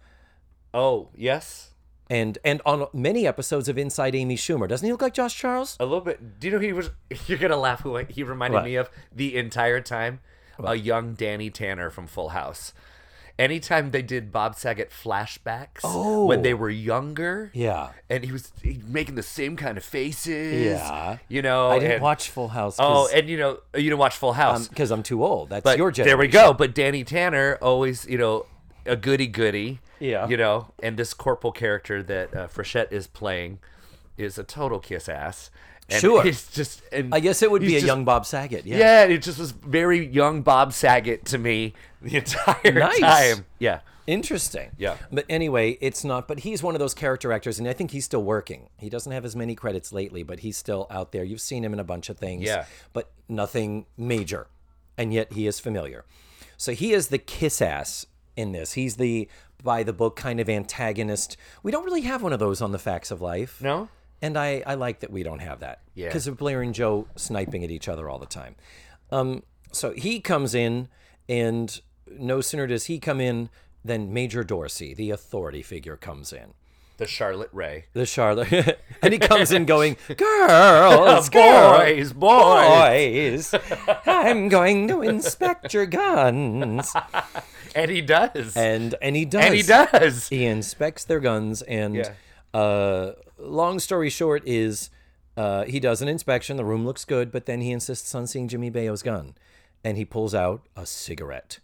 [0.74, 1.72] oh yes,
[2.10, 5.76] And and on many episodes of Inside Amy Schumer, doesn't he look like Josh Charles?
[5.80, 6.40] a little bit.
[6.40, 6.90] Do you know who he was?
[7.28, 7.82] You're gonna laugh.
[7.82, 8.66] Who he reminded What?
[8.66, 10.20] me of the entire time?
[10.64, 12.74] A young Danny Tanner from Full House.
[13.38, 16.26] Anytime they did Bob Saget flashbacks Oh.
[16.26, 17.90] when they were younger, Yeah.
[18.10, 20.64] and he was he- making the same kind of faces.
[20.66, 21.18] Yeah.
[21.28, 21.72] you know.
[21.72, 22.78] I didn't and- watch Full House.
[22.80, 24.60] Oh, and you know, you didn't watch Full House.
[24.62, 25.50] Um, because I'm too old.
[25.50, 26.06] That's your generation.
[26.06, 26.54] there we go.
[26.54, 28.46] But Danny Tanner always, you know,
[28.86, 29.80] a goody goody.
[30.00, 30.28] Yeah.
[30.28, 33.60] You know, and this corporal character that uh, Frechette is playing
[34.18, 35.50] is a total kiss ass.
[35.90, 36.24] And Sure.
[36.24, 36.82] He's just.
[36.92, 38.66] And I guess it would be a just- young Bob Saget.
[38.66, 38.78] Yeah.
[38.78, 43.00] Yeah, it just was very young Bob Saget to me the entire Nice.
[43.00, 43.46] time.
[43.60, 43.80] Yeah.
[44.08, 44.70] Interesting.
[44.78, 44.98] Yeah.
[45.12, 46.28] But anyway, it's not.
[46.28, 48.70] But he's one of those character actors, and I think he's still working.
[48.78, 51.24] He doesn't have as many credits lately, but he's still out there.
[51.24, 52.44] You've seen him in a bunch of things.
[52.44, 52.66] Yeah.
[52.94, 54.46] But nothing major,
[54.96, 56.06] and yet he is familiar.
[56.56, 58.74] So he is the kiss ass in this.
[58.74, 59.28] He's the
[59.64, 61.38] by the book kind of antagonist.
[61.64, 63.62] We don't really have one of those on the Facts of Life.
[63.62, 63.90] No?
[64.22, 65.82] And I, I like that we don't have that.
[65.94, 66.08] Yeah.
[66.08, 68.56] Because of Blair and Joe sniping at each other all the time.
[69.12, 70.88] Um, so he comes in,
[71.28, 73.50] and no sooner does he come in
[73.84, 76.54] than Major Dorsey, the authority figure, comes in.
[76.98, 77.86] The Charlotte Rae.
[77.92, 83.52] the Charlotte, and he comes in going, "Girls, girls, Boys, boys.
[83.52, 83.62] boys,
[84.06, 86.94] I'm going to inspect your guns."
[87.76, 88.56] And he does.
[88.56, 89.44] And and he does.
[89.46, 90.28] And he does.
[90.30, 92.14] He inspects their guns, and Yeah.
[92.54, 94.90] uh, long story short is
[95.38, 96.56] uh, he does an inspection.
[96.58, 99.36] The room looks good, but then he insists on seeing Jimmy Baio's gun,
[99.84, 101.60] and he pulls out a cigarette.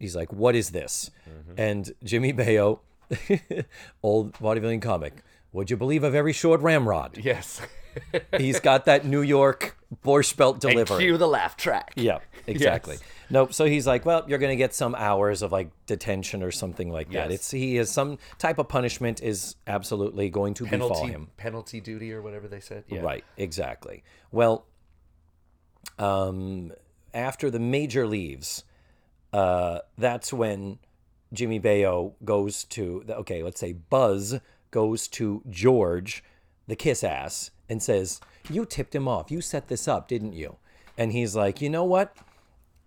[0.00, 1.52] He's like, "What is this?" Mm-hmm.
[1.56, 2.80] And Jimmy Baio,
[4.02, 5.22] old bodybuilding comic,
[5.52, 7.18] would you believe a very short ramrod?
[7.22, 7.60] Yes.
[8.38, 11.04] He's got that New York Borscht Belt and delivery.
[11.04, 11.92] cue the laugh track.
[11.94, 12.96] Yeah, exactly.
[12.96, 13.04] Yes.
[13.30, 13.54] Nope.
[13.54, 16.90] So he's like, well, you're going to get some hours of like detention or something
[16.90, 17.30] like that.
[17.30, 17.32] Yes.
[17.32, 21.28] It's he is some type of punishment is absolutely going to befall Penalty, him.
[21.36, 22.84] penalty duty or whatever they said.
[22.88, 23.00] Yeah.
[23.00, 23.24] Right.
[23.36, 24.02] Exactly.
[24.30, 24.66] Well,
[25.98, 26.72] um,
[27.14, 28.64] after the major leaves,
[29.32, 30.78] uh, that's when
[31.32, 36.22] Jimmy Baio goes to the, okay, let's say Buzz goes to George,
[36.66, 39.30] the kiss ass, and says, "You tipped him off.
[39.30, 40.56] You set this up, didn't you?"
[40.98, 42.14] And he's like, "You know what?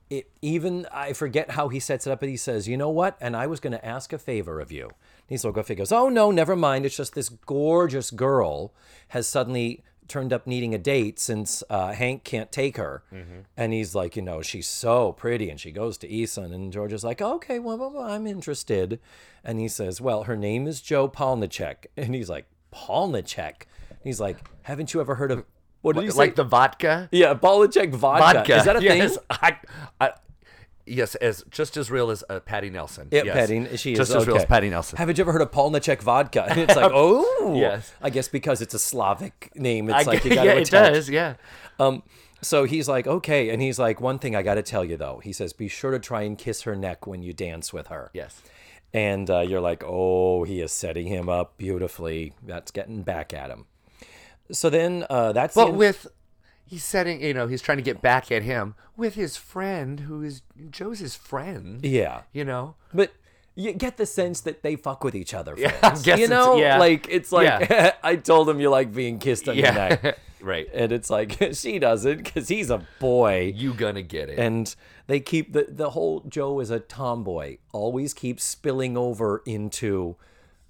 [0.09, 3.17] It even I forget how he sets it up, but he says, "You know what?
[3.19, 4.91] And I was going to ask a favor of you."
[5.29, 6.85] Like, "He goes, "Oh no, never mind.
[6.85, 8.73] It's just this gorgeous girl
[9.09, 13.01] has suddenly." Turned up needing a date since uh, Hank can't take her,
[13.57, 16.93] and he's like, you know, she's so pretty, and she goes to Eason, and George
[16.93, 18.99] is like, okay, well, well, well, I'm interested,
[19.43, 23.63] and he says, well, her name is Joe Polniaczek, and he's like, Polniaczek,
[24.03, 25.43] He's like, haven't you ever heard of
[25.85, 26.17] what did you say?
[26.17, 27.09] Like the vodka?
[27.11, 28.33] yeah, Polniaczek vodka.
[28.33, 28.57] Vodka.
[28.57, 29.25] Is that a yes, thing?
[29.29, 29.57] I,
[30.01, 30.11] I,
[30.85, 33.07] yes, as just as real as uh, Patty Nelson.
[33.11, 33.35] Yeah, yes.
[33.35, 33.77] Patty.
[33.77, 34.45] She is just as real as.
[34.45, 34.97] Patty Nelson.
[34.97, 36.45] Haven't you ever heard of Polniaczek vodka?
[36.49, 37.93] And it's like, oh, Yes.
[38.01, 40.69] I guess because it's a Slavic name, I it's like you got to yeah, it
[40.69, 41.09] does.
[41.09, 41.35] Yeah.
[41.79, 42.03] Um,
[42.41, 45.19] so he's like, okay, and he's like, one thing I got to tell you though.
[45.23, 48.11] He says, be sure to try and kiss her neck when you dance with her.
[48.13, 48.41] Yes.
[48.93, 52.33] And uh, you're like, oh, he is setting him up beautifully.
[52.43, 53.65] That's getting back at him.
[54.51, 56.07] So then uh, that's But with
[56.65, 60.21] he's setting, you know, he's trying to get back at him with his friend, who
[60.23, 61.83] is Joe's his friend.
[61.83, 62.75] yeah, You know.
[62.93, 63.11] but
[63.57, 65.55] you get the sense that they fuck with each other.
[65.57, 66.05] Yeah, friends.
[66.07, 66.77] You know, yeah.
[66.77, 67.93] like it's like Yeah.
[68.03, 70.19] I told him you like being kissed on the neck.
[70.41, 70.67] Right.
[70.75, 74.37] and it's like she doesn't because he's a boy You gonna get it.
[74.37, 74.75] and
[75.07, 80.17] they keep the the whole joe is a tomboy always keeps spilling over into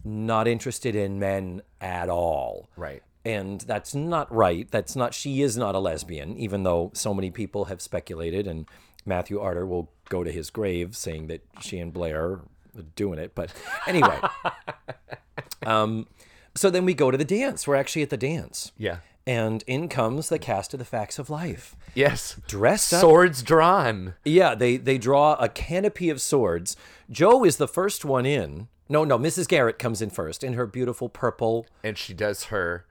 [0.06, 3.04] not interested in men at all right.
[3.26, 7.32] And that's not right that's not she is not a lesbian even though so many
[7.32, 8.66] people have speculated and
[9.06, 12.42] matthew arter will go to his grave saying that she and blair are
[12.96, 13.52] doing it but
[13.88, 14.20] anyway
[15.66, 16.08] um
[16.56, 18.98] so then we go to the dance we're actually at the dance Yeah.
[19.26, 21.76] and in comes the cast of the Facts of Life.
[21.96, 22.40] Yes.
[22.48, 23.02] Dressed up.
[23.02, 24.16] Swords drawn.
[24.26, 26.76] Yeah, they they draw a canopy of swords.
[27.10, 28.68] Joe is the first one in.
[28.90, 29.48] No, no, Mrs.
[29.48, 31.66] Garrett comes in first in her beautiful purple.
[31.84, 32.86] and she does her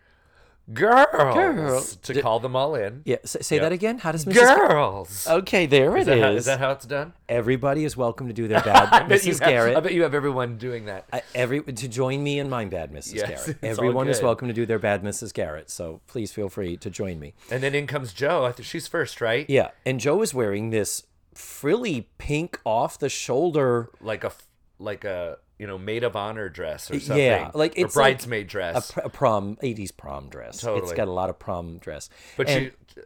[0.72, 1.82] girls Girl.
[2.14, 3.02] to call them all in.
[3.04, 3.98] Yeah, say, say that again.
[3.98, 4.34] How does Mrs.
[4.34, 5.26] Gar- Girls.
[5.28, 6.36] okay, there it Is that, how, is.
[6.38, 7.12] is that how it's done?
[7.28, 9.40] Everybody is welcome to do their bad, I bet, you Mrs.
[9.40, 9.76] have, Garrett.
[9.76, 11.06] I bet you have everyone doing that.
[11.12, 13.14] I- every to join me in my bad, Mrs.
[13.14, 13.58] Yes, Garrett.
[13.62, 15.34] Everyone is welcome to do their bad, Mrs.
[15.34, 15.70] Garrett.
[15.70, 17.34] So please feel free to join me.
[17.50, 18.44] And then in comes Joe.
[18.44, 19.48] I think she's first, right?
[19.50, 21.02] Yeah, and Joe is wearing this
[21.34, 24.46] frilly pink off the shoulder Like a f-
[24.84, 27.24] like a you know maid of honor dress or something.
[27.24, 28.90] Yeah, like or it's like bridesmaid a, dress.
[28.90, 30.60] pr- a prom 80s prom dress.
[30.60, 30.82] Totally.
[30.82, 32.10] it's got a lot of prom dress.
[32.36, 33.00] but and, she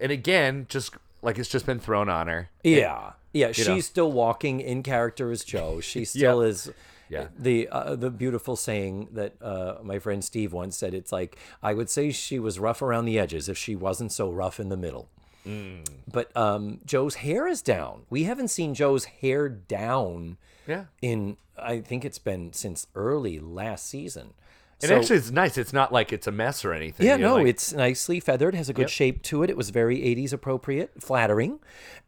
[0.00, 2.50] and again just like it's just been thrown on her.
[2.62, 3.80] yeah, yeah, she's know.
[3.80, 5.80] still walking in character as Joe.
[5.80, 6.70] She still is.
[7.08, 7.28] Yeah.
[7.38, 10.92] The uh, the beautiful saying that uh, my friend Steve once said.
[10.92, 14.28] It's like I would say she was rough around the edges if she wasn't so
[14.28, 15.08] rough in the middle.
[15.46, 15.86] Mm.
[16.10, 18.02] But um, Joe's hair is down.
[18.10, 20.84] We haven't seen Joe's hair down Yeah.
[21.02, 24.34] in I think it's been since early last season.
[24.82, 25.56] And So- actually, it's nice.
[25.56, 27.06] It's not like it's a mess or anything.
[27.06, 28.90] Yeah, you know, no, like- it's nicely feathered, has a good Yep.
[28.90, 29.48] shape to it.
[29.48, 31.60] It was very 80s appropriate, flattering.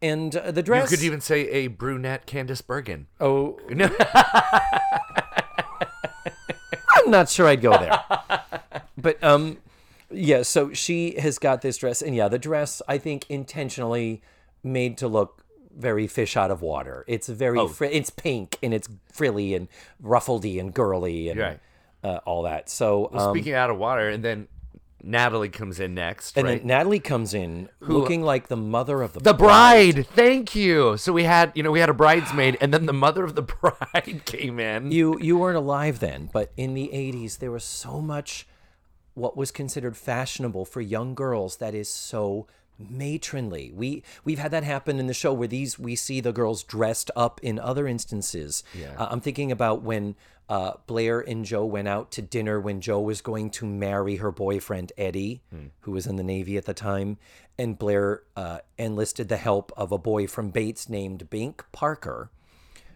[0.03, 0.91] And uh, the dress.
[0.91, 3.07] You could even say a brunette Candice Bergen.
[3.19, 3.89] oh, No,
[6.95, 8.03] I'm not sure I'd go there.
[8.97, 9.57] but um,
[10.11, 12.01] yeah, so she has got this dress.
[12.01, 14.21] And yeah, the dress, I think, intentionally
[14.63, 15.43] made to look
[15.79, 17.03] very fish out of water.
[17.07, 17.67] It's very, Oh.
[17.67, 19.67] fri- it's pink and it's frilly and
[20.03, 21.59] ruffledy and girly and Right.
[22.03, 22.69] uh, all that.
[22.69, 24.47] So, um, speaking out of water, and then
[25.01, 26.37] Natalie comes in next.
[26.37, 26.57] and right?
[26.59, 30.05] then Natalie comes in looking like the mother of the, the bride.
[30.07, 30.97] Thank you.
[30.97, 33.41] So we had, you know, we had a bridesmaid, and then the mother of the
[33.61, 34.91] bride came in.
[34.91, 38.45] you you weren't alive then, but in the 80s there was so much
[39.13, 42.47] what was considered fashionable for young girls that is so
[42.79, 43.71] matronly.
[43.75, 47.11] We we've had that happen in the show where these we see the girls dressed
[47.15, 48.63] up in other instances.
[48.73, 48.95] Yeah.
[48.97, 50.15] Uh, I'm thinking about when
[50.49, 54.31] uh, Blair and Joe went out to dinner when Joe was going to marry her
[54.31, 55.43] boyfriend Eddie,
[55.81, 57.17] who was in the Navy at the time,
[57.59, 62.31] and Blair uh, enlisted the help of a boy from Bates named Bink Parker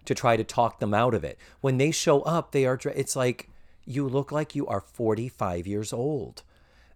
[0.05, 1.37] to try to talk them out of it.
[1.61, 2.79] When they show up, they are.
[2.95, 3.49] It's like
[3.85, 6.41] you look like you are 45 years old,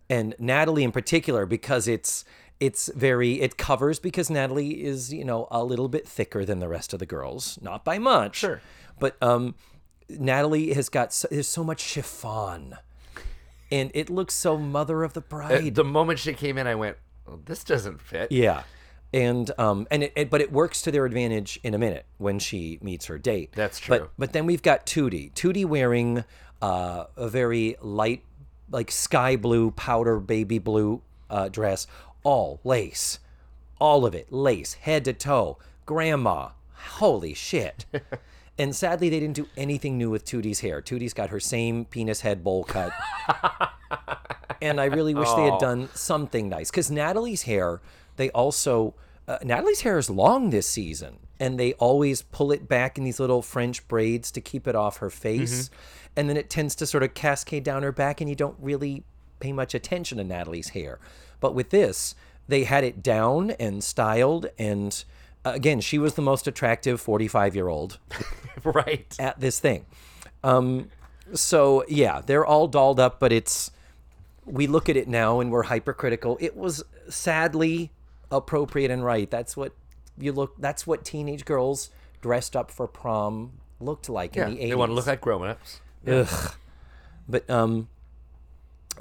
[0.09, 2.25] and Natalie in particular because it's
[2.59, 6.67] it's very it covers because Natalie is you know a little bit thicker than the
[6.67, 8.37] rest of the girls, not by much.
[8.37, 8.61] Sure.
[8.99, 9.55] but um,
[10.09, 12.75] Natalie has got so, there's so much chiffon,
[13.71, 15.75] and it looks so mother of the Uh, bride.
[15.75, 16.97] the moment she came in, I went,
[17.27, 18.63] well, "This doesn't fit." Yeah.
[19.13, 22.39] And um and it, it but it works to their advantage in a minute when
[22.39, 23.51] she meets her date.
[23.53, 24.09] That's But true.
[24.17, 25.31] but then we've got Tootie.
[25.33, 26.25] Tootie wearing
[26.61, 28.23] uh, a very light
[28.69, 31.87] like sky blue powder baby blue uh, dress,
[32.27, 33.19] all lace.
[33.79, 35.57] All of it lace, head to toe.
[35.85, 36.49] Grandma.
[36.73, 37.85] Holy shit.
[38.59, 40.81] and sadly they didn't do anything new with Tootie's hair.
[40.81, 42.91] Tootie's got her same penis head bowl cut
[44.61, 47.79] and I really wish they had done something nice because Natalie's hair.
[48.17, 48.93] They also
[49.25, 53.19] uh, Natalie's hair is long this season, and they always pull it back in these
[53.19, 55.69] little French braids to keep it off her face,
[56.15, 59.03] and then it tends to sort of cascade down her back, and you don't really
[59.39, 60.99] pay much attention to Natalie's hair.
[61.39, 62.15] But with this,
[62.47, 65.03] they had it down and styled, and
[65.45, 67.99] uh, again, she was the most attractive forty-five-year-old
[68.63, 69.15] right.
[69.19, 69.85] at this thing.
[70.43, 70.89] Um,
[71.33, 73.71] so yeah, they're all dolled up, but it's
[74.45, 76.37] we look at it now and we're hypercritical.
[76.39, 77.91] It was sadly
[78.31, 79.29] appropriate and right.
[79.29, 79.73] That's what
[80.17, 80.53] you look.
[80.57, 81.89] That's what teenage girls
[82.21, 84.69] dressed up for prom looked like Yeah, in the eighties.
[84.71, 85.81] they want to look like grown-ups.
[86.07, 86.53] Ugh.
[87.27, 87.89] But um,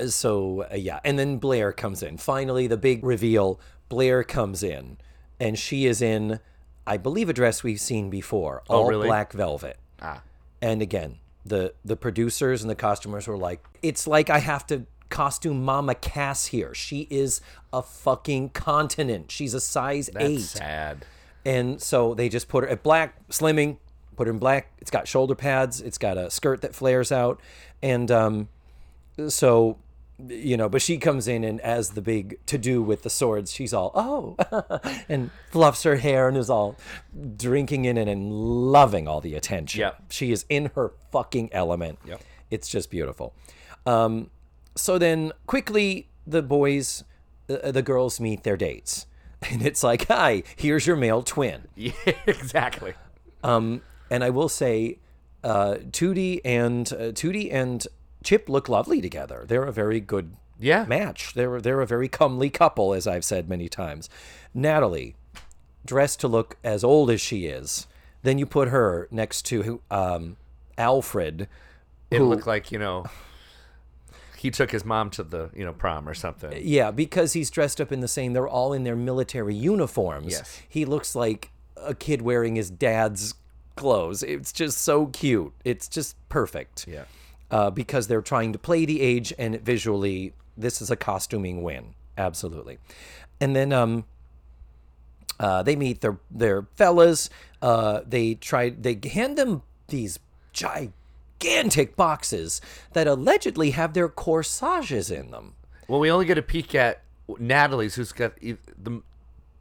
[0.08, 2.16] so uh, yeah, and then Blair comes in.
[2.16, 3.60] Finally, the big reveal.
[3.88, 4.98] Blair comes in,
[5.38, 6.40] and she is in,
[6.86, 9.06] I believe, a dress we've seen before, all really?
[9.06, 9.78] black velvet.
[10.02, 10.22] Ah.
[10.60, 14.86] And again, the the producers and the costumers were like, it's like I have to
[15.08, 16.74] costume Mama Cass here.
[16.74, 17.40] She is
[17.72, 19.30] a fucking continent.
[19.30, 20.40] She's a size That's eight.
[20.40, 21.06] sad.
[21.44, 23.76] And so they just put her at black, slimming,
[24.16, 24.72] put her in black.
[24.78, 25.80] It's got shoulder pads.
[25.80, 27.40] It's got a skirt that flares out.
[27.82, 28.48] And um,
[29.28, 29.78] so,
[30.28, 33.52] you know, but she comes in and as the big to do with the swords,
[33.52, 34.36] she's all, oh,
[35.08, 36.76] and fluffs her hair and is all
[37.36, 39.80] drinking in it and loving all the attention.
[39.80, 40.04] Yep.
[40.10, 41.98] She is in her fucking element.
[42.06, 42.22] Yep.
[42.50, 43.34] It's just beautiful.
[43.84, 44.30] Um,
[44.74, 47.04] so then quickly the boys,
[47.50, 49.06] uh, the girls meet their dates.
[49.50, 51.68] And it's like, hi, here's your male twin.
[51.76, 51.92] Yeah,
[52.26, 52.94] exactly.
[53.44, 54.98] Um, and I will say,
[55.44, 57.86] uh, Tootie and uh, Tootie and
[58.26, 59.44] Chip look lovely together.
[59.46, 60.84] They're a very good Yeah.
[60.84, 61.32] match.
[61.34, 64.10] They're they're a very comely couple, as I've said many times.
[64.52, 65.14] Natalie,
[65.84, 67.86] dressed to look as old as she is,
[68.24, 70.36] then you put her next to um,
[70.76, 71.46] Alfred.
[72.10, 73.04] It who- looked like you know
[74.36, 76.52] he took his mom to the you know prom or something.
[76.62, 78.32] Yeah, because he's dressed up in the same.
[78.32, 80.32] They're all in their military uniforms.
[80.32, 80.62] Yes.
[80.68, 83.34] he looks like a kid wearing his dad's
[83.76, 84.22] clothes.
[84.22, 85.52] It's just so cute.
[85.64, 86.86] It's just perfect.
[86.88, 87.04] Yeah.
[87.50, 91.94] Uh, because they're trying to play the age and visually this is a costuming win
[92.18, 92.78] absolutely
[93.40, 94.04] and then um
[95.38, 97.28] uh, they meet their their fellas
[97.62, 100.18] uh, they try they hand them these
[101.40, 102.60] gigantic boxes
[102.92, 105.54] that allegedly have their corsages in them
[105.88, 107.02] Well, we only get a peek at
[107.38, 109.02] Natalie's, who's got the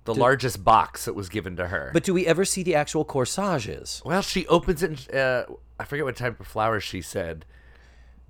[0.06, 1.90] the largest box that was given to her.
[1.92, 5.08] but do we ever see the actual corsages well, she opens it.
[5.10, 5.46] And, uh,
[5.80, 7.44] I forget what type of flowers she said.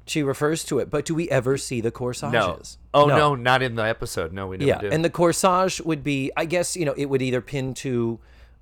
[0.07, 2.59] She refers to it but do we ever see the corsages No.
[2.93, 3.35] Oh no.
[3.35, 4.31] not in the episode.
[4.33, 4.89] No, we never yeah do.
[4.91, 8.19] and the corsage would be i guess you know it would either pin to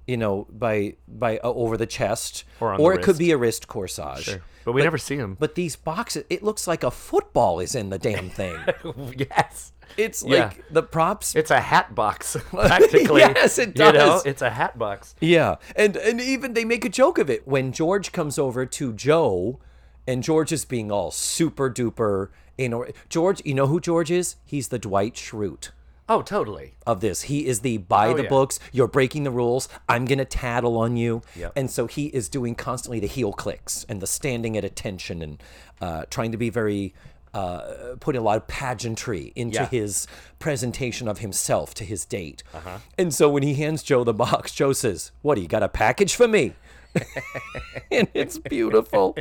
[0.08, 3.38] you know by by uh, over the chest Or on the it could be a
[3.38, 4.42] wrist corsage Sure.
[4.66, 5.36] but we never see them.
[5.40, 8.56] but these boxes it looks like a football is in the damn thing
[9.18, 10.46] yes, it's Yeah.
[10.46, 13.22] like the props it's a hat box practically.
[13.22, 14.26] Yes, it You know, does.
[14.26, 15.16] it's a hat box.
[15.22, 18.92] yeah and and even they make a joke of it when george comes over to
[18.94, 19.60] joe
[20.08, 22.30] and george is being all super duper
[22.70, 25.70] know george you know who george is he's the dwight schrute
[26.10, 26.74] Oh, totally.
[26.86, 27.24] of this.
[27.24, 28.30] He is the by Oh, the yeah.
[28.30, 31.22] books, you're breaking the rules, I'm going to tattle on you.
[31.34, 31.54] Yep.
[31.56, 35.42] And so he is doing constantly the heel clicks and the standing at attention and
[35.80, 36.94] uh, trying to be very,
[37.34, 39.68] uh, putting a lot of pageantry into Yeah.
[39.70, 40.06] his
[40.40, 42.44] presentation of himself to his date.
[42.54, 42.80] Uh-huh.
[42.98, 45.70] And so when he hands Joe the box, Joe says, What, do you got a
[45.70, 46.52] package for me?
[47.92, 49.16] and it's beautiful.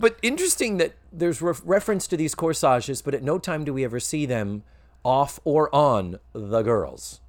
[0.00, 3.84] But interesting that there's ref reference to these corsages, but at no time do we
[3.84, 4.64] ever see them
[5.04, 7.20] off or on the girls,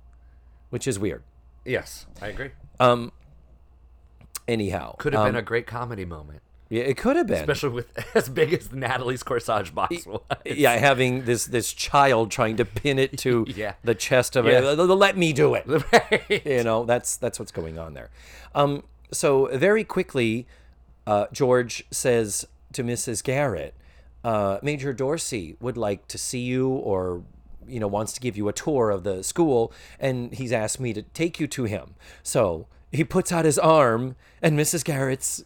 [0.71, 1.21] which is weird.
[1.65, 2.51] Yes, I agree.
[2.79, 3.11] Um.
[4.47, 7.39] Anyhow, Could have um, been a great comedy moment, yeah, it could have been.
[7.39, 10.21] especially with as big as Natalie's corsage box was.
[10.45, 13.73] yeah, having this this child trying to pin it to Yeah.
[13.83, 14.59] the chest of Yeah.
[14.71, 14.77] it.
[14.77, 15.65] Let me do it.
[15.93, 16.45] Right.
[16.45, 18.09] you know that's that's what's going on there
[18.55, 20.47] um so very quickly
[21.07, 23.73] uh george says to mrs garrett
[24.23, 27.23] uh major dorsey would like to see you or
[27.67, 30.93] you know wants to give you a tour of the school and he's asked me
[30.93, 31.95] to take you to him.
[32.23, 35.43] So he puts out his arm and mrs garrett's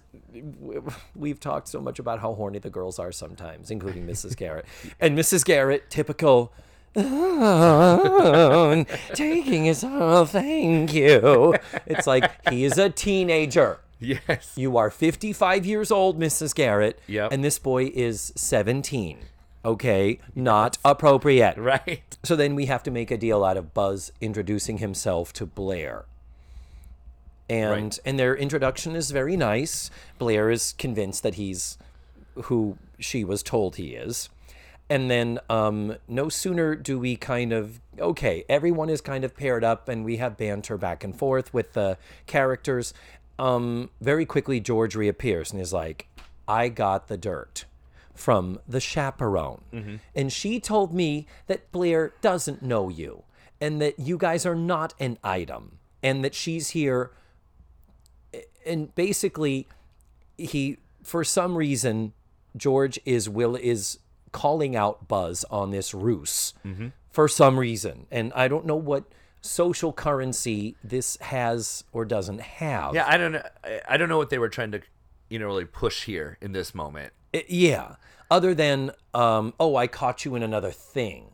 [1.16, 4.66] we've talked so much about how horny the girls are sometimes including mrs garrett.
[5.00, 6.52] And mrs garrett typical
[6.98, 11.56] "Oh, taking his oh thank you.
[11.86, 14.54] It's like he is a teenager Yes.
[14.56, 17.32] you are 55 years old mrs garrett Yep.
[17.32, 19.18] and this boy is 17
[19.64, 22.18] okay not appropriate Right.
[22.24, 26.06] so then we have to make a deal out of buzz introducing himself to blair
[27.50, 28.00] and Right.
[28.06, 31.78] and their introduction is very nice blair is convinced that he's
[32.43, 34.30] who she was told he is
[34.89, 39.64] and then um, no sooner do we kind of okay everyone is kind of paired
[39.64, 42.93] up and we have banter back and forth with the characters
[43.40, 46.08] um, very quickly george reappears and is like
[46.48, 47.66] i got the dirt
[48.14, 49.62] from the chaperone.
[50.16, 53.24] And she told me that blair doesn't know you
[53.60, 57.12] and that you guys are not an item and that she's here.
[58.66, 59.68] And basically
[60.38, 62.14] he for some reason
[62.56, 64.00] george is will is
[64.32, 66.54] calling out buzz on this ruse
[67.10, 68.08] for some reason.
[68.10, 69.04] And i don't know what
[69.46, 73.43] social currency this has or doesn't have Yeah, I don't know.
[73.88, 74.82] I- don't know what they were trying to,
[75.30, 77.14] you know, really push here in this moment.
[77.34, 77.96] I- yeah
[78.32, 81.32] other than um oh i caught you in another thing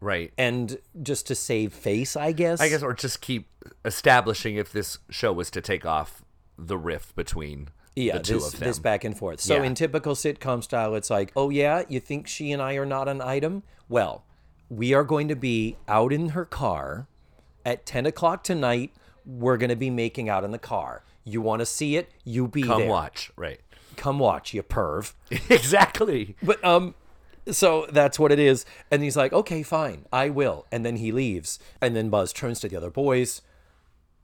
[0.00, 0.32] Right.
[0.38, 3.48] and just to save face i guess I guess, or just keep
[3.84, 6.24] establishing if this show was to take off
[6.58, 8.68] the rift between yeah, the two this, of them.
[8.68, 9.40] this back and forth.
[9.40, 9.64] So Yeah.
[9.64, 13.06] in typical sitcom style, it's like, oh yeah, you think she and I are not
[13.08, 13.64] an item?
[13.88, 14.24] Well,
[14.70, 17.06] we are going to be out in her car
[17.64, 18.92] at ten o'clock tonight.
[19.24, 21.04] We're going to be making out in the car.
[21.24, 22.10] You want to see it?
[22.24, 22.90] You be Come there.
[22.90, 23.30] watch.
[23.36, 23.60] Right.
[23.96, 25.12] Come watch, you perv.
[25.48, 26.36] exactly.
[26.42, 26.94] But um,
[27.50, 28.64] so that's what it is.
[28.90, 30.66] And he's like, okay, fine, I will.
[30.72, 31.58] And then he leaves.
[31.80, 33.42] And then Buzz turns to the other boys,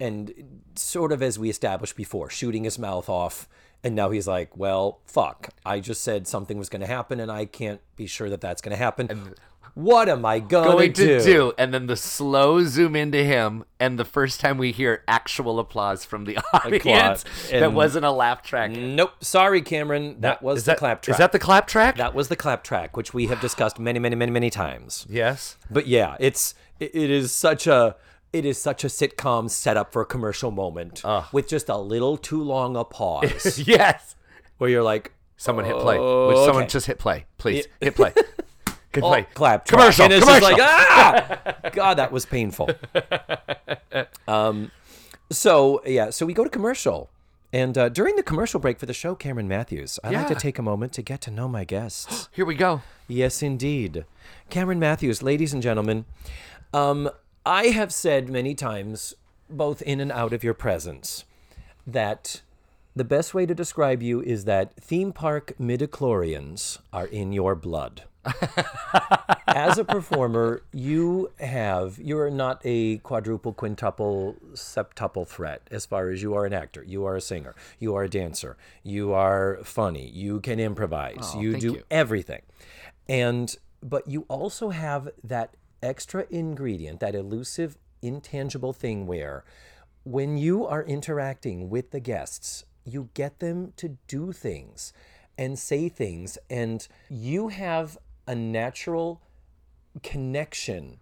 [0.01, 3.49] and sort of as we established before, shooting his mouth off.
[3.85, 5.51] And now he's like, well, fuck.
[5.65, 8.61] I just said something was going to happen, and I can't be sure that that's
[8.61, 9.35] going to happen.
[9.79, 11.21] What am I Going do?
[11.21, 15.05] to do, and then the slow zoom into him, and the first time we hear
[15.07, 18.73] actual applause from the audience that wasn't a laugh track.
[18.73, 19.13] Nope.
[19.23, 20.17] Sorry, Cameron.
[20.21, 21.15] That was Is the that clap track.
[21.15, 21.97] Is that the clap track?
[21.97, 25.07] that was the clap track, which we have discussed many, many, many, many times.
[25.09, 25.57] yes.
[25.71, 27.95] But yeah, it's it, it is such a
[28.33, 32.43] it is such a sitcom setup for a commercial moment with just a little too
[32.43, 34.17] long a pause yes.
[34.57, 35.97] where you're like Someone hit play.
[36.01, 37.69] Would oh, someone just hit play, please?
[37.81, 38.13] Hit play.
[39.01, 39.27] Good oh, play.
[39.35, 39.79] clap track.
[39.79, 40.05] Commercial.
[40.05, 40.49] And it's commercial.
[40.49, 42.71] just like ah, God, that was painful.
[44.29, 44.71] um,
[45.31, 47.11] so yeah, so we go to commercial.
[47.53, 50.59] And uh, during the commercial break for the show, Cameron Matthews, I like to take
[50.59, 52.29] a moment to get to know my guests.
[52.33, 52.83] Here we go.
[53.07, 54.05] Yes, indeed.
[54.51, 56.05] Cameron Matthews, ladies and gentlemen,
[56.75, 57.09] um,
[57.47, 59.15] I have said many times,
[59.49, 61.25] both in and out of your presence,
[61.87, 62.43] that
[62.95, 68.03] the best way to describe you is that theme park midichlorians are in your blood.
[69.47, 76.23] As a performer, you have, you're not a quadruple, quintuple, septuple threat as far as
[76.23, 76.85] you are an actor.
[76.85, 77.55] You are a singer.
[77.79, 78.57] You are a dancer.
[78.83, 80.09] You are funny.
[80.09, 81.33] You can improvise.
[81.35, 81.83] Oh, you do you.
[81.91, 82.43] everything.
[83.09, 89.45] And, but you also have that extra ingredient, that elusive, intangible thing where
[90.05, 94.93] when you are interacting with the guests, you get them to do things
[95.37, 97.97] and say things, and you have
[98.29, 99.21] a natural
[100.03, 100.99] connection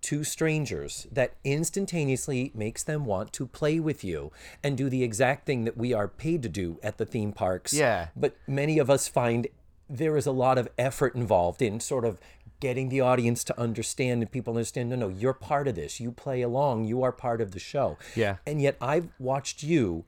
[0.00, 4.30] to strangers that instantaneously makes them want to play with you
[4.62, 7.72] and do the exact thing that we are paid to do at the theme parks.
[7.72, 8.08] Yeah.
[8.16, 9.48] But many of us find
[9.90, 12.18] there is a lot of effort involved in sort of
[12.60, 16.10] getting the audience to understand and people understand no no you're part of this you
[16.10, 18.38] play along you are part of the show Yeah.
[18.44, 20.04] and yet i've watched you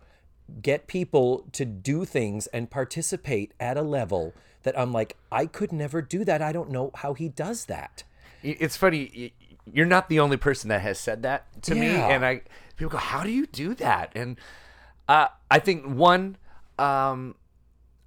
[0.60, 5.72] get people to do things and participate at a level that i'm like i could
[5.72, 8.04] never do that i don't know how he does that
[8.42, 9.32] It's funny.
[9.72, 12.40] You're not the only person that has said that to me, and I
[12.76, 14.36] people go, "How do you do that?" And
[15.08, 16.36] uh, I think one,
[16.78, 17.34] um,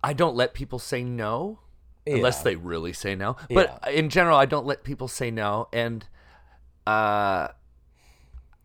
[0.03, 1.59] I don't let people say no
[2.07, 3.37] unless they really say no.
[3.49, 3.89] But Yeah.
[3.91, 6.03] in general, I don't let people say no, and
[6.87, 7.49] uh,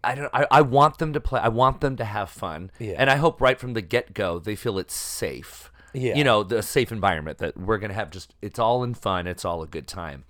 [0.02, 0.30] I don't.
[0.32, 1.40] I, I want them to play.
[1.40, 2.70] I want them to have fun.
[2.78, 2.94] Yeah.
[2.98, 5.70] And I hope right from the get go they feel it's safe.
[5.98, 6.14] Yeah.
[6.14, 8.10] You know, the safe environment that we're gonna have.
[8.10, 9.26] Just it's all in fun.
[9.26, 10.24] It's all a good time.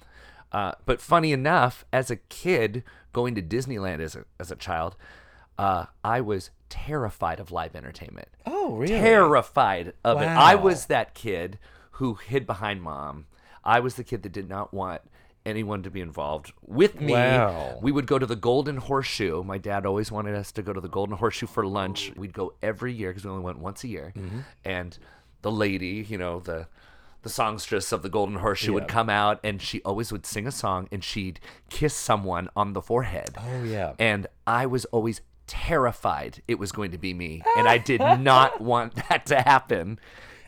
[0.51, 4.97] Uh, but funny enough, as a kid going to Disneyland as a as a child,
[5.59, 8.29] uh, I was terrified of live entertainment.
[8.47, 8.95] Oh, really?
[8.95, 10.27] Terrified of it.
[10.27, 11.59] I was that kid
[11.93, 13.27] who hid behind mom.
[13.65, 15.03] I was the kid that did not want
[15.45, 17.13] anyone to be involved with me.
[17.13, 17.79] Wow.
[17.83, 19.43] We would go to the Golden Horseshoe.
[19.43, 22.13] My dad always wanted us to go to the Golden Horseshoe for lunch.
[22.17, 24.13] We'd go every year because we only went once a year.
[24.17, 24.41] Mm-hmm.
[24.65, 24.99] And
[25.43, 26.67] the lady, you know, the
[27.23, 30.53] the songstress of the Golden Horseshoe would come out and she always would sing a
[30.53, 33.31] song and she'd kiss someone on the forehead.
[33.37, 33.95] Oh, yeah.
[33.99, 37.43] And I was always terrified it was going to be me.
[37.57, 39.99] And I did not want that to happen.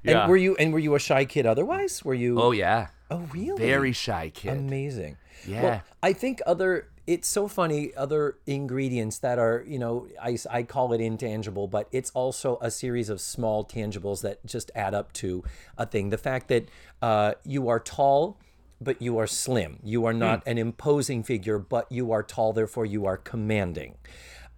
[0.05, 0.23] Yeah.
[0.23, 2.05] And were you and were you a shy kid otherwise?
[2.05, 2.89] Were you oh yeah.
[3.11, 3.59] Oh, really?
[3.59, 4.57] Very shy kid.
[4.57, 5.17] Amazing.
[5.47, 5.63] Yeah.
[5.63, 6.89] Well, I think other.
[7.11, 7.93] It's so funny.
[7.97, 12.71] Other ingredients that are, you know, I, I call it intangible, but it's also a
[12.71, 15.43] series of small tangibles that just add up to
[15.77, 16.11] a thing.
[16.11, 16.69] The fact that
[17.03, 18.39] uh, you are tall,
[18.81, 19.81] but you are slim.
[19.83, 22.53] You are not an imposing figure, but you are tall.
[22.53, 23.97] Therefore, you are commanding.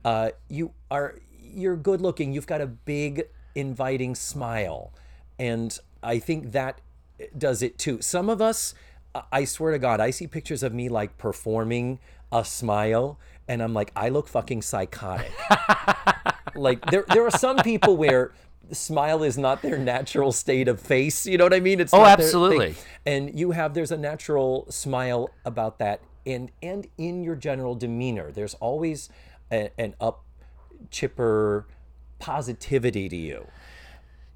[0.05, 1.21] Uh, you are.
[1.41, 2.35] You're good looking.
[2.35, 4.93] You've got a big, inviting smile,
[5.39, 6.83] and I think that
[7.39, 8.03] does it too.
[8.03, 8.75] Some of us,
[9.33, 11.99] I- swear to God, I see pictures of me like performing
[12.31, 15.33] a smile, and I'm like, I look fucking psychotic.
[16.55, 18.33] like there, there are some people where
[18.71, 21.27] smile is not their natural state of face.
[21.27, 21.81] You know what I mean?
[21.81, 22.75] It's Oh, absolutely.
[23.05, 28.31] And you have there's a natural smile about that, and and in your general demeanor,
[28.33, 29.11] there's always
[29.51, 30.25] a, an up,
[30.91, 31.67] chipper
[32.19, 33.47] positivity to you.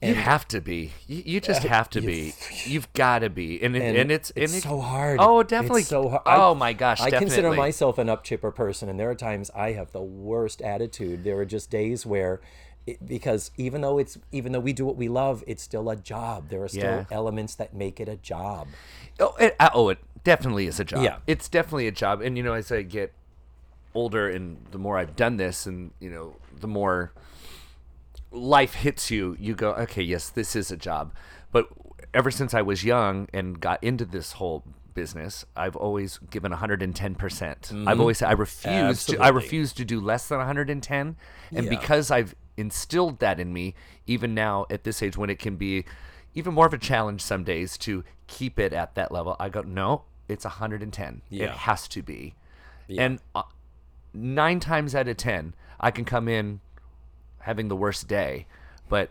[0.03, 0.93] You have to be.
[1.07, 2.35] You, you just have to be.
[2.65, 3.63] You've got to be.
[3.63, 5.19] And, and, and it's, it's and it- so hard.
[5.21, 5.81] Oh, definitely.
[5.83, 6.23] It's so hard.
[6.27, 9.73] Oh my gosh, I consider myself an up chipper person, and there are times I
[9.73, 11.25] have the worst attitude.
[11.25, 12.41] There are just days where,
[12.87, 15.97] it, because even though it's even though we do what we love, it's still a
[15.97, 16.51] job.
[16.51, 17.05] There are still Yeah.
[17.11, 18.69] elements that make it a job.
[19.19, 21.03] Oh, it, uh, oh, it definitely is a job.
[21.03, 21.17] Yeah.
[21.27, 22.21] It's definitely a job.
[22.21, 23.13] And, you know, as I get
[23.95, 27.13] older and the more I've done this and, you know, the more
[28.31, 31.13] life hits you, you go, okay, yes, this is a job.
[31.53, 31.69] But
[32.13, 34.65] ever since I was young and got into this whole
[34.95, 37.19] business, I've always given 110%.
[37.19, 39.37] percent I've always said I refuse to I Mm-hmm.
[39.37, 41.17] Refuse to do less than 110.
[41.55, 41.71] And Yeah.
[41.71, 43.75] because I've instilled that in me,
[44.07, 45.85] even now at this age when it can be
[46.35, 49.63] even more of a challenge some days to keep it at that level, I go,
[49.63, 51.23] no, it's 110.
[51.31, 52.35] It has to be.
[52.89, 53.43] And uh,
[54.13, 56.61] nine times out of 10, I can come in
[57.47, 58.45] having the worst day,
[58.89, 59.09] but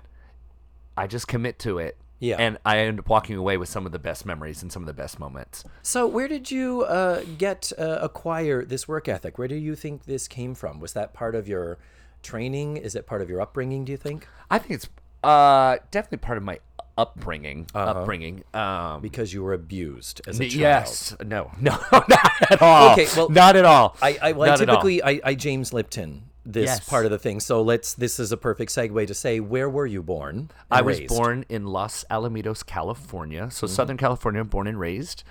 [0.97, 1.95] I just commit to it.
[2.19, 2.35] Yeah.
[2.37, 4.87] And I end up walking away with some of the best memories and some of
[4.87, 5.63] the best moments.
[5.81, 9.37] So, where did you uh, get uh, acquire this work ethic?
[9.37, 10.79] Where do you think this came from?
[10.79, 11.77] Was that part of your
[12.23, 12.77] training?
[12.77, 13.83] Is it part of your upbringing?
[13.85, 14.27] Do you think?
[14.49, 14.89] I think it's
[15.23, 16.59] uh, definitely part of my
[16.97, 17.67] upbringing.
[17.73, 17.91] Uh-huh.
[17.99, 18.43] Upbringing.
[18.53, 20.53] Um, Because you were abused as a child.
[20.53, 21.15] yes.
[21.25, 21.51] No.
[21.61, 21.77] No.
[21.91, 22.91] Not at all.
[22.93, 23.95] Okay, well, not at all.
[24.01, 24.75] I, I, well, I Not at all.
[24.77, 26.87] typically I, I James Lipton this Yes.
[26.89, 27.39] part of the thing.
[27.39, 27.93] So let's.
[27.93, 30.51] This is a perfect segue to say where were you born?
[30.69, 31.11] I was raised?
[31.11, 31.21] Mm-hmm.
[31.23, 33.49] born in Los Alamitos, California.
[33.51, 35.23] So Southern California, born and raised.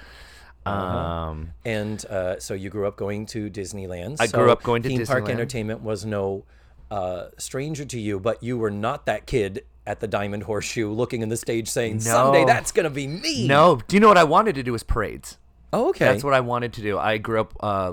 [0.67, 4.17] Um, and uh, so you grew up going to Disneyland.
[4.21, 6.45] I So grew up going to theme park entertainment was no
[6.91, 11.21] uh, stranger to you, but you were not that kid at the Diamond Horseshoe looking
[11.23, 14.25] in the stage saying, "Someday that's gonna be me." no, do you know what I
[14.25, 15.37] wanted to do was parades.
[15.73, 16.05] Oh, okay.
[16.07, 16.99] That's what I wanted to do.
[16.99, 17.93] I grew up uh,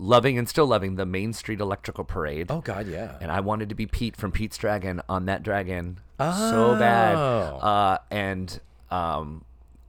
[0.00, 2.46] loving and still loving the Main Street Electrical Parade.
[2.50, 3.16] oh God, yeah.
[3.20, 6.50] and I wanted to be Pete from Pete's Dragon on that dragon oh.
[6.50, 7.14] so bad.
[7.16, 9.44] Uh, and um,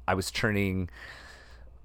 [0.08, 0.90] I was turning.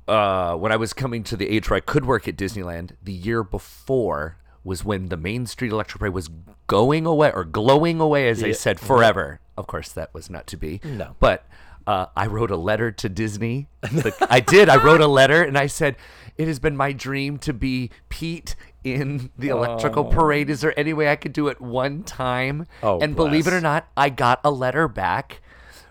[0.09, 3.12] Uh, when I was coming to the age where I could work at Disneyland, the
[3.12, 6.31] year before was when the Main Street Electric Parade was
[6.68, 9.41] going away or glowing away, as they said, forever.
[9.57, 10.81] Of course, that was not to be.
[10.85, 11.16] No.
[11.18, 11.45] But
[11.87, 13.68] uh, I wrote a letter to Disney.
[13.82, 14.68] The- I did.
[14.68, 15.97] I wrote a letter and I said,
[16.37, 20.51] It has been my dream to be Pete in the electrical parade.
[20.51, 22.66] Is there any way I could do it one time?
[22.82, 25.41] Oh, and believe it or not, I got a letter back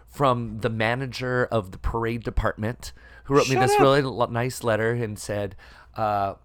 [0.08, 2.94] from the manager of the parade department
[3.26, 3.80] who wrote me this up.
[3.80, 5.56] really l- nice letter and said,
[5.98, 6.36] uh,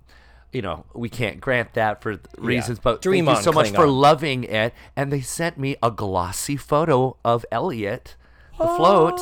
[0.52, 3.86] you know, we can't grant that for reasons, but Dream thank you so much for
[3.86, 3.90] on.
[4.00, 4.74] loving it.
[4.96, 8.16] And they sent me a glossy photo of Elliott,
[8.58, 8.76] the Oh.
[8.76, 9.20] float,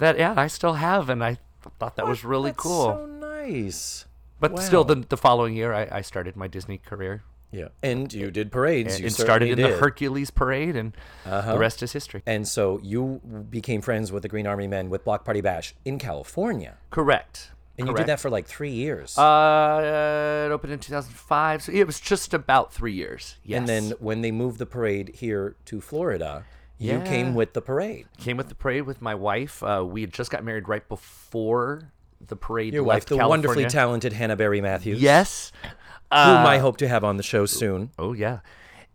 [0.00, 1.38] that yeah, I still have, and I
[1.78, 2.84] thought that was really That's cool.
[2.84, 4.04] So nice.
[4.40, 7.22] but still, the the following year, I, I started my Disney career
[7.52, 8.94] Yeah, and you did parades.
[8.94, 9.76] and, you and started in certainly the.
[9.76, 9.84] Uh-huh.
[9.84, 12.22] Hercules parade, and the rest is history.
[12.26, 13.20] And so you
[13.50, 16.76] became friends with the Green Army Men with Block Party Bash in California.
[16.90, 17.50] Correct.
[17.78, 19.16] And you did that for like three years.
[19.16, 23.36] Uh, it opened in 2005, so it was just about three years.
[23.42, 23.58] Yes.
[23.58, 26.44] And then when they moved the parade here to Florida,
[26.80, 27.04] you Yeah.
[27.04, 28.06] came with the parade.
[28.18, 29.62] came with the parade with my wife.
[29.62, 31.92] Uh, we had just got married right before
[32.26, 32.72] the parade.
[32.74, 35.00] Your wife, the wonderfully talented Hannah Berry Matthews.
[35.00, 35.52] Yes.
[35.62, 35.70] Whom
[36.12, 37.90] Uh, I hope to have on the show soon.
[37.98, 38.40] Oh yeah,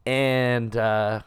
[0.05, 1.21] and uh,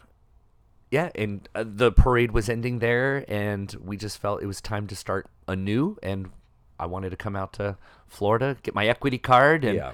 [0.91, 4.87] yeah, and uh, the parade was ending there, and we just felt it was time
[4.89, 6.31] to start anew, and
[6.79, 9.93] I wanted to come out to Florida, get my equity card, and Yeah.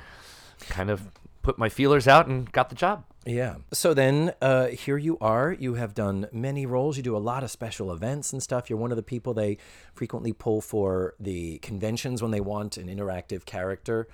[0.68, 1.10] kind of
[1.42, 3.04] put my feelers out, and got the job.
[3.26, 3.56] Yeah.
[3.72, 5.52] So then uh, here you are.
[5.52, 6.96] You have done many roles.
[6.96, 8.68] You do a lot of special events and stuff.
[8.68, 9.56] You're one of the people they
[9.94, 14.08] frequently pull for the conventions when they want an interactive character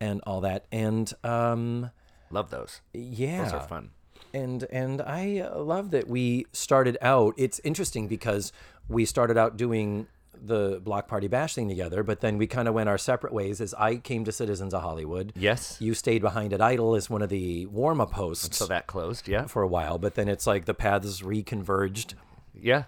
[0.00, 0.66] and all that.
[0.72, 1.90] And um,
[2.30, 2.80] Love those.
[2.92, 3.90] yeah, Those are fun.
[4.34, 7.34] and and I love that we started out.
[7.36, 8.52] It's interesting because
[8.88, 10.08] we started out doing
[10.46, 13.60] the block party bash thing together, but then we kind of went our separate ways.
[13.60, 15.76] As I came to Citizens of Hollywood, Yes.
[15.80, 19.28] you stayed behind at Idol as one of the warm up hosts So that closed.
[19.28, 19.46] Yeah.
[19.46, 22.14] for a while, but then it's like the paths reconverged,
[22.54, 22.84] Yeah.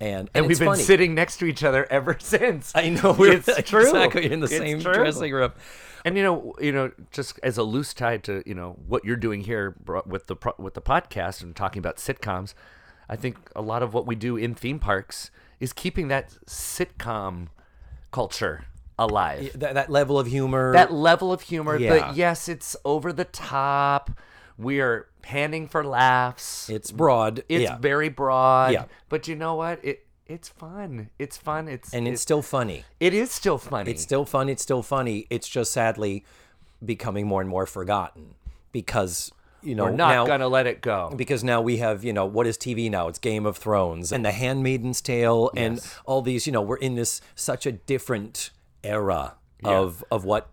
[0.00, 0.82] and and, And we've been funny.
[0.82, 2.72] sitting next to each other ever since.
[2.74, 3.82] I know we're It's true.
[3.86, 4.92] exactly in the It's same true.
[4.94, 5.52] dressing room.
[6.04, 9.16] And you know, you know, just as a loose tie to you know what you're
[9.16, 9.76] doing here
[10.06, 12.54] with the with the podcast and talking about sitcoms,
[13.08, 15.30] I think a lot of what we do in theme parks
[15.62, 17.46] is keeping that sitcom
[18.10, 18.64] culture
[18.98, 19.52] alive.
[19.54, 20.72] That, that level of humor.
[20.72, 21.88] That level of humor, Yeah.
[22.08, 24.10] but yes, it's over the top.
[24.58, 26.68] We are panning for laughs.
[26.68, 27.44] it's broad.
[27.48, 27.78] It's yeah.
[27.78, 28.72] very broad.
[28.72, 28.86] Yeah.
[29.08, 29.78] But you know what?
[29.84, 31.10] It it's fun.
[31.20, 31.68] It's fun.
[31.68, 32.84] It's and it- it's still funny.
[32.98, 33.92] it is still funny.
[33.92, 34.48] It's still fun.
[34.48, 35.28] It's still funny.
[35.30, 36.24] It's just sadly
[36.84, 38.34] becoming more and more forgotten
[38.72, 39.30] because
[39.62, 41.12] you know We're not now, gonna let it go.
[41.16, 43.08] because now we have you know what is TV now?
[43.08, 45.98] It's Game of Thrones and The Handmaid's Tale and Yes.
[46.04, 46.46] all these.
[46.46, 48.50] You know, we're in this such a different
[48.84, 49.34] era
[49.64, 50.50] of of what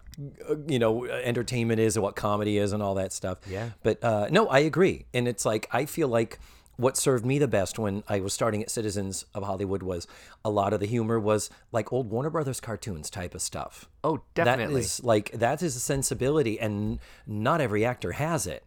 [0.49, 3.39] uh, you know entertainment is and what comedy is and all that stuff.
[3.49, 3.69] Yeah.
[3.83, 6.39] But uh, no, I agree, and it's like I feel like
[6.77, 10.07] what served me the best when I was starting at Citizens of Hollywood was
[10.45, 13.89] a lot of the humor was like old Warner Brothers cartoons type of stuff.
[14.01, 14.75] Oh, definitely.
[14.75, 18.63] That is like that is a sensibility, and not every actor has it,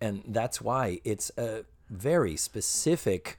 [0.00, 3.36] and that's why it's a very specific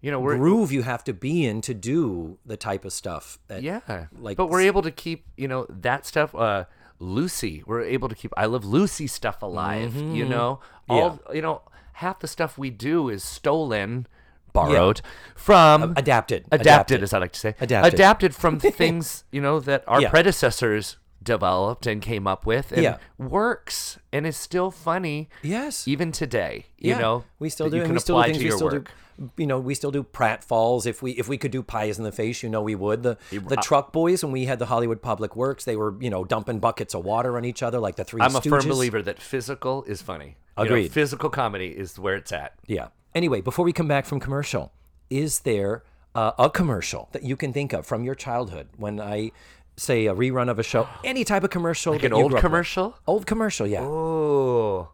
[0.00, 3.38] you know, groove you have to be in to do the type of stuff.
[3.46, 6.34] That, Yeah, like but we're able to keep you know that stuff.
[6.34, 6.64] Uh,
[6.98, 8.32] Lucy, we're able to keep.
[8.36, 9.94] I love Lucy stuff alive.
[9.94, 10.58] You know,
[10.88, 11.62] all you know,
[11.94, 14.08] half the stuff we do is stolen,
[14.52, 15.02] borrowed
[15.36, 17.94] from adapted, adapted, as I like to say, Adapted.
[17.94, 20.10] adapted from things you know that our Yeah.
[20.10, 22.98] predecessors developed and came up with, and Yeah.
[23.18, 25.28] works and is still funny.
[25.42, 25.86] Yes.
[25.86, 26.66] even today.
[26.78, 28.42] You yeah, know, we still do, You and can we still do apply things to
[28.44, 28.84] we your still work.
[29.18, 29.30] do.
[29.36, 30.86] You know, we still do pratfalls.
[30.86, 33.02] If we if we could do pies in the face, you know, we would.
[33.02, 36.24] The the truck boys when we had the Hollywood Public Works, they were you know
[36.24, 38.22] dumping buckets of water on each other like the three.
[38.22, 40.36] I'm a firm believer that physical is funny.
[40.58, 40.92] You know, Agreed.
[40.92, 42.54] physical comedy is where it's at.
[42.66, 42.88] Yeah.
[43.14, 44.72] Anyway, before we come back from commercial,
[45.10, 49.30] is there uh, a commercial that you can think of from your childhood when I
[49.76, 52.40] say a rerun of a show, any type of commercial, Like an old up with?
[52.42, 52.98] commercial?
[53.06, 53.80] Old commercial, yeah.
[53.82, 54.90] Oh.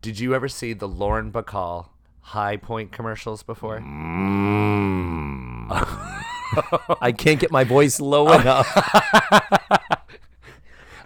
[0.00, 1.88] Did you ever see the Lauren Bacall
[2.20, 3.78] High Point commercials before?
[3.78, 5.66] Mm.
[7.00, 8.66] I can't get my voice low enough.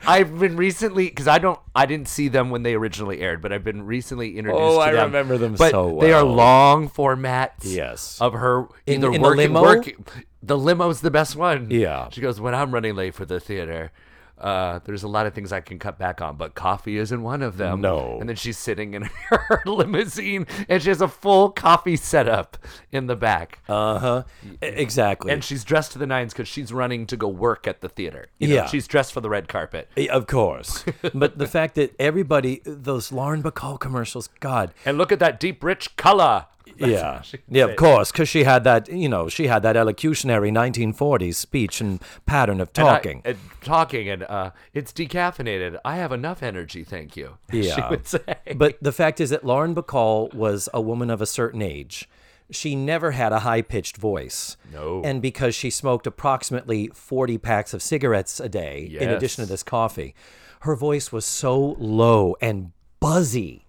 [0.09, 3.53] I've been recently because I don't I didn't see them when they originally aired, but
[3.53, 5.07] I've been recently introduced Oh, to I them.
[5.07, 6.01] remember them but so well.
[6.01, 7.65] They are long formats.
[7.65, 8.19] Yes.
[8.21, 9.63] Of her In- either in the working limo?
[9.63, 10.05] working
[10.47, 11.71] the limo's the best one.
[11.71, 12.09] Yeah.
[12.11, 13.91] She goes, When I'm running late for the theater,
[14.39, 17.41] uh, there's a lot of things I can cut back on, but coffee isn't one
[17.41, 17.81] of them.
[17.81, 18.19] No.
[18.21, 22.59] And then she's sitting in her limousine and she has a full coffee setup
[22.93, 23.61] in the back.
[23.67, 24.23] Uh huh.
[24.61, 25.33] Exactly.
[25.33, 28.27] and she's dressed to the nines because she's running to go work at the theater.
[28.39, 28.67] You know, Yeah.
[28.67, 29.89] she's dressed for the red carpet.
[30.11, 30.85] Of course.
[31.15, 34.75] but the fact that everybody, those Lauren Bacall commercials, God.
[34.85, 36.45] And look at that deep, rich color.
[36.77, 37.23] Yeah.
[37.49, 41.81] Yeah, of course, because she had that, you know, she had that elocutionary 1940s speech
[41.81, 43.23] and pattern of And I- talking.
[43.25, 45.79] and talking, and uh, it's decaffeinated.
[45.85, 47.39] I have enough energy, thank you.
[47.53, 48.37] She would say.
[48.57, 52.09] but the fact is that Lauren Bacall was a woman of a certain age.
[52.51, 54.57] She never had a high pitched voice.
[54.73, 55.03] No.
[55.05, 59.65] And because she smoked approximately 40 packs of cigarettes a day, in addition to this
[59.65, 60.15] coffee,
[60.61, 63.65] her voice was so low and buzzy.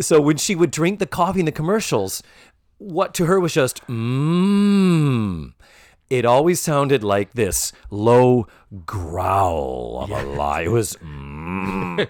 [0.00, 2.22] So when she would drink the coffee in the commercials,
[2.78, 5.52] what to her was just, mmm.
[6.10, 8.46] It always sounded like this low
[8.86, 10.62] growl of a lie.
[10.62, 12.08] It was, mm.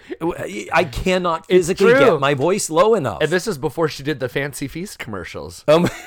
[0.72, 3.18] I cannot physically get my voice low enough.
[3.20, 5.64] And this is before she did the Fancy Feast commercials.
[5.68, 5.88] Um,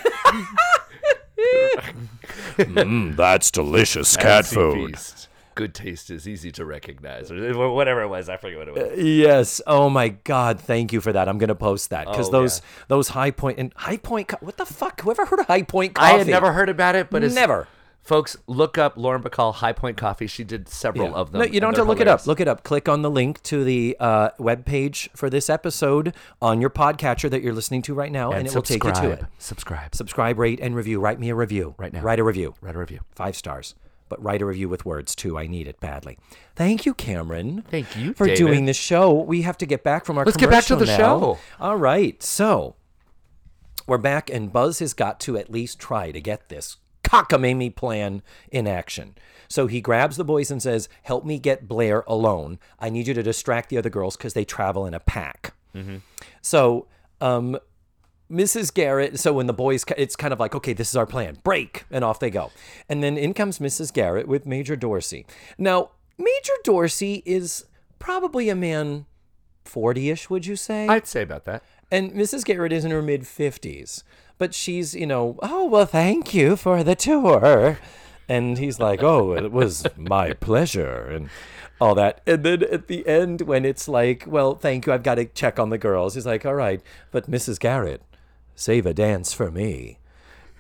[2.58, 4.90] Mm, that's delicious cat Fancy food.
[4.98, 5.21] Feast.
[5.56, 8.30] Good taste is easy to recognize, or whatever it was.
[8.30, 9.00] I forget what it was.
[9.04, 9.62] Yes.
[9.68, 10.60] Oh my God.
[10.60, 11.28] Thank you for that.
[11.28, 12.84] I'm gonna post that because Oh, those yeah.
[12.88, 14.30] those high point and high point.
[14.30, 15.02] Co- what the fuck?
[15.02, 16.14] Whoever heard of high point coffee?
[16.16, 17.68] I had never heard about it, but it's, Never.
[18.04, 20.26] Folks, look up Lauren Bacall High Point Coffee.
[20.26, 21.14] She did several Yeah.
[21.14, 21.42] of them.
[21.42, 22.26] No, you don't have to look it up.
[22.26, 22.64] Look it up.
[22.64, 27.30] Click on the link to the uh, web page for this episode on your podcatcher
[27.30, 29.26] that you're listening to right now, and, it will take you to it.
[29.38, 29.94] Subscribe.
[29.94, 31.00] Subscribe, rate, and review.
[31.00, 32.02] Write me a review Right now.
[32.02, 32.56] Write a review.
[32.60, 33.02] Write a review.
[33.14, 33.76] Five stars.
[34.12, 35.38] But write a review with words too.
[35.38, 36.18] I need it badly.
[36.54, 37.64] Thank you, Cameron.
[37.72, 38.38] Thank you, for David.
[38.38, 39.14] doing this show.
[39.14, 40.26] We have to get back from our.
[40.26, 40.98] Let's get back to the now.
[40.98, 41.38] show.
[41.62, 42.76] All right, so
[43.88, 48.22] we're back, and Buzz has got to at least try to get this cockamamie plan
[48.52, 49.16] in action.
[49.48, 52.60] So he grabs the boys and says, "Help me get Blair alone.
[52.78, 55.54] I need you to distract the other girls because they travel in a pack."
[56.42, 56.88] So,
[57.22, 57.58] um,
[58.32, 58.74] Mrs.
[58.74, 59.20] Garrett.
[59.20, 61.38] So when the boys, it's kind of like, okay, this is our plan.
[61.44, 62.52] Break, and off they go.
[62.90, 63.94] And then in comes Mrs.
[63.94, 65.26] Garrett with Major Dorsey.
[65.58, 67.66] Now, Major Dorsey is
[68.00, 69.06] probably a man,
[69.66, 70.88] forty-ish, would you say?
[70.88, 71.64] I'd say about that.
[71.92, 72.46] and Mrs.
[72.46, 74.04] Garrett is in her mid fifties,
[74.38, 77.78] but she's, you know, oh well, thank you for the tour.
[78.30, 81.30] And he's like, oh, it was my pleasure, and
[81.82, 82.22] all that.
[82.26, 85.60] And then at the end, when it's like, well, thank you, I've got to check
[85.60, 86.14] on the girls.
[86.16, 87.60] He's like, all right, but Mrs.
[87.60, 88.02] Garrett,
[88.62, 89.98] save a dance for me.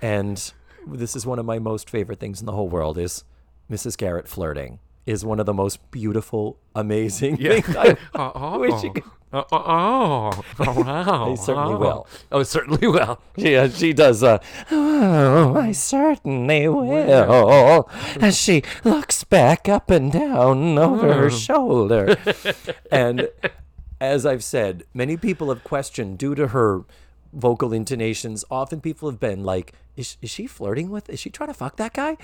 [0.02, 0.52] And
[0.88, 3.24] this is one of my most favorite things in the whole world is
[3.70, 3.96] Mrs.
[3.96, 7.76] Garrett flirting is one of the most beautiful, amazing things.
[7.76, 7.98] I
[8.58, 9.04] wish you could.
[9.34, 11.30] Oh, oh, oh, wow.
[11.30, 12.08] They certainly will.
[12.32, 13.22] Oh, certainly will.
[13.38, 14.24] Yeah, she does.
[14.24, 14.40] Uh,
[14.72, 17.90] oh, I certainly will.
[18.20, 22.18] As she looks back up and down over her shoulder.
[22.92, 23.30] and
[24.02, 26.84] as I've said, many people have questioned due to her
[27.34, 28.44] vocal intonations.
[28.52, 31.10] Often people have been like, "Is, is she flirting with?
[31.10, 32.18] Is she trying to fuck that guy?"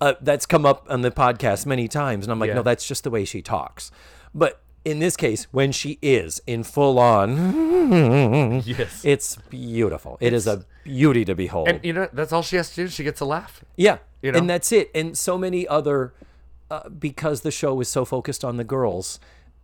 [0.00, 2.54] Uh, that's come up on the podcast many times, and I'm like, Yeah.
[2.54, 3.90] no, that's just the way she talks.
[4.34, 9.02] But in this case, when she is in full on, Yes.
[9.04, 10.18] it's beautiful.
[10.20, 11.68] It is a beauty to behold.
[11.68, 12.88] And you know, that's all she has to do.
[12.88, 13.64] She gets a laugh.
[13.76, 14.38] yeah, you know?
[14.38, 14.90] and that's it.
[14.94, 16.12] And so many other,
[16.70, 19.20] uh, because the show is so focused on the girls,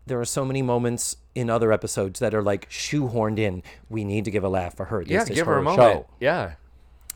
[0.07, 3.63] there are so many moments in other episodes that are like shoehorned in.
[3.89, 5.01] We need to give a laugh for her.
[5.05, 5.77] This Yeah, is give her a show.
[5.77, 6.07] moment.
[6.21, 6.53] Yeah.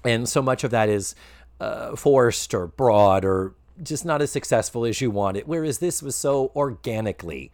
[0.04, 1.14] and so much of that is
[1.60, 5.48] uh, forced or broad or just not as successful as you want it.
[5.48, 7.50] Whereas this was so organically,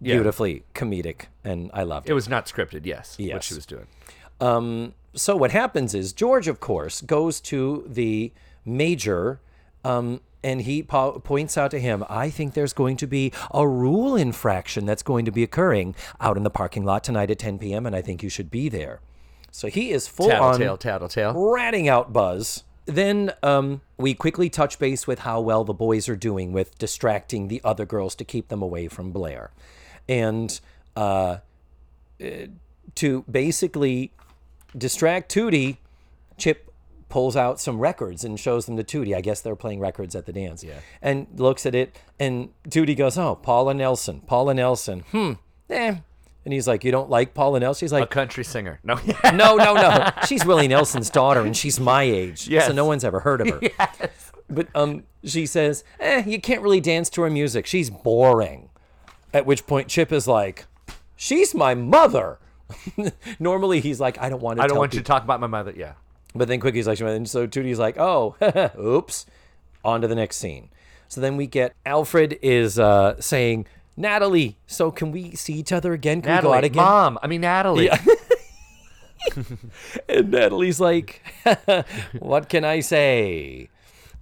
[0.00, 2.10] beautifully comedic, and I loved it.
[2.12, 3.86] It was not scripted, yes, what she was doing.
[4.40, 8.32] Um, so what happens is George, of course, goes to the
[8.64, 9.40] major,
[9.84, 13.66] um, and he po- points out to him, "I think there's going to be a
[13.66, 17.58] rule infraction that's going to be occurring out in the parking lot tonight at 10
[17.58, 19.00] p.m., and I think you should be there."
[19.50, 21.32] So he is full on Tattletale, tattletale.
[21.34, 22.64] ratting out Buzz.
[22.84, 27.48] Then um, we quickly touch base with how well the boys are doing with distracting
[27.48, 29.50] the other girls to keep them away from Blair.
[30.08, 30.60] And
[30.94, 31.38] uh,
[32.20, 32.46] eh,
[32.96, 34.12] to basically
[34.76, 35.78] distract Tootie,
[36.36, 36.65] Chip
[37.08, 39.14] pulls out some records and shows them to Tootie.
[39.14, 40.64] I guess they're playing records at the dance.
[40.64, 40.80] Yeah.
[41.00, 45.00] And looks at it, and Tootie goes, Oh, Paula Nelson, Paula Nelson.
[45.10, 45.32] Hmm,
[45.70, 45.96] eh.
[46.44, 47.86] And he's like, You don't like Paula Nelson?
[47.86, 48.80] She's like, A country singer.
[48.82, 48.94] No.
[49.32, 50.10] no, no, no.
[50.26, 52.48] She's Willie Nelson's daughter, and she's my age.
[52.48, 52.66] Yes.
[52.66, 53.60] So no one's ever heard of her.
[53.78, 54.32] Yes.
[54.48, 57.66] But um, she says, eh, you can't really dance to her music.
[57.66, 58.68] She's boring.
[59.34, 60.66] At which point Chip is like,
[61.16, 62.38] she's my mother.
[63.40, 65.48] Normally he's like, I don't want to I don't want you to talk about my
[65.48, 65.72] mother.
[65.76, 65.94] Yeah.
[66.34, 68.36] But then Quickie's like, and so Tootie's like, oh,
[68.78, 69.26] oops.
[69.84, 70.68] On to the next scene.
[71.08, 73.66] So then we get Alfred is uh, saying,
[73.96, 76.20] Natalie, so can we see each other again?
[76.20, 76.82] Can we go out again?
[76.82, 77.18] mom.
[77.22, 77.88] I mean Natalie.
[80.08, 81.22] And Natalie's like,
[82.18, 83.68] "What can I say?"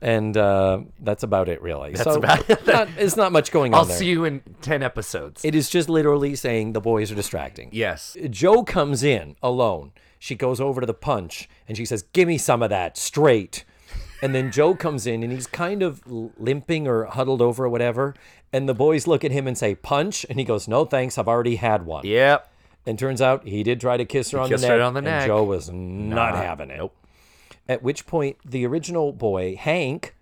[0.00, 1.92] And uh, that's about it, really.
[1.92, 2.66] That's so about it.
[2.66, 5.44] not, it's not much going on I'll see you in ten episodes.
[5.44, 7.68] It is just literally saying the boys are distracting.
[7.72, 8.16] yes.
[8.30, 9.92] Joe comes in alone.
[10.24, 13.62] She goes over to the punch and she says, "Give me some of that straight."
[14.22, 18.14] And then Joe comes in and he's kind of limping or huddled over or whatever.
[18.50, 21.18] And the boys look at him and say, "Punch," and he goes, "No, thanks.
[21.18, 22.50] I've already had one." Yep.
[22.86, 24.70] And turns out he did try to kiss her on the neck.
[24.70, 25.26] her on the and neck.
[25.26, 26.90] Joe was not having it.
[27.68, 30.14] At which point, the original boy, Hank,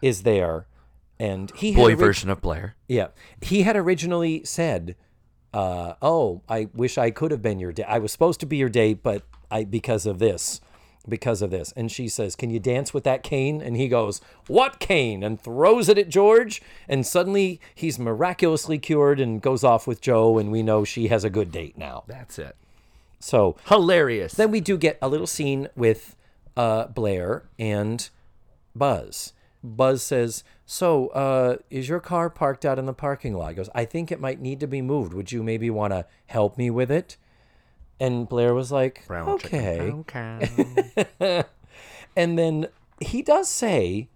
[0.00, 0.64] is there.
[1.18, 2.74] And he Boy had ori- version of Blair.
[2.88, 3.08] Yeah.
[3.42, 4.96] He had originally said,
[5.52, 7.84] uh, Oh, I wish I could have been your date.
[7.86, 9.22] I was supposed to be your date, but
[9.52, 10.60] I because of this.
[11.08, 11.72] Because of this.
[11.76, 13.60] And she says, Can you dance with that cane?
[13.60, 15.22] And he goes, What cane?
[15.24, 16.62] And throws it at George.
[16.88, 20.38] And suddenly he's miraculously cured and goes off with Joe.
[20.38, 22.04] And we know she has a good date now.
[22.06, 22.56] That's it.
[23.18, 24.34] So Hilarious.
[24.34, 26.16] then we do get a little scene with
[26.56, 28.08] uh, Blair and
[28.74, 29.32] Buzz.
[29.64, 33.70] Buzz says, "So, uh, is your car parked out in the parking lot?" He goes,
[33.74, 35.14] "I think it might need to be moved.
[35.14, 37.16] Would you maybe want to help me with it?"
[38.00, 41.44] And Blair was like, Brown chicken, "Okay."
[42.16, 42.68] And then
[43.00, 44.08] he does say,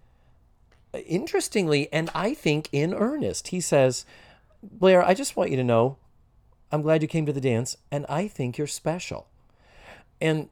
[1.05, 4.05] interestingly, and I think in earnest, he says,
[4.61, 5.97] Blair, I just want you to know,
[6.71, 9.27] I'm glad you came to the dance, and I think you're special.
[10.19, 10.49] And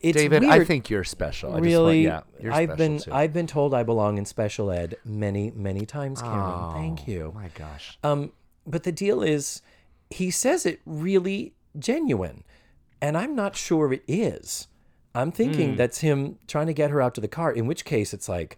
[0.00, 0.52] it's David, weird.
[0.52, 1.54] I think you're special.
[1.54, 3.12] I really, just want, yeah, you're I've special been too.
[3.12, 6.72] I've been told I belong in special ed many many times, Karen.
[6.72, 7.22] Thank you.
[7.22, 7.32] Oh, you.
[7.34, 7.98] my gosh.
[8.02, 8.32] Um,
[8.66, 9.60] but the deal is,
[10.08, 12.44] he says it really genuine,
[13.00, 14.68] and I'm not sure it is.
[15.14, 17.50] I'm thinking that's him trying to get her out to the car.
[17.52, 18.56] In which case, it's like,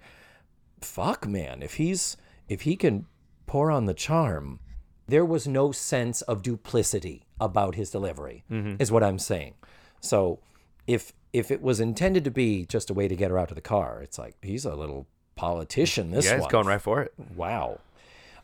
[0.81, 1.63] fuck, man.
[1.63, 2.17] If he's
[2.49, 3.07] if he can
[3.47, 4.61] pour on the charm,
[5.09, 8.45] there was no sense of duplicity about his delivery,
[8.79, 9.55] is what I'm saying.
[10.01, 10.41] So,
[10.87, 13.55] if if it was intended to be just a way to get her out to
[13.55, 16.11] the car, it's like he's a little politician.
[16.11, 17.15] This yeah, he's going right for it.
[17.35, 17.81] Wow.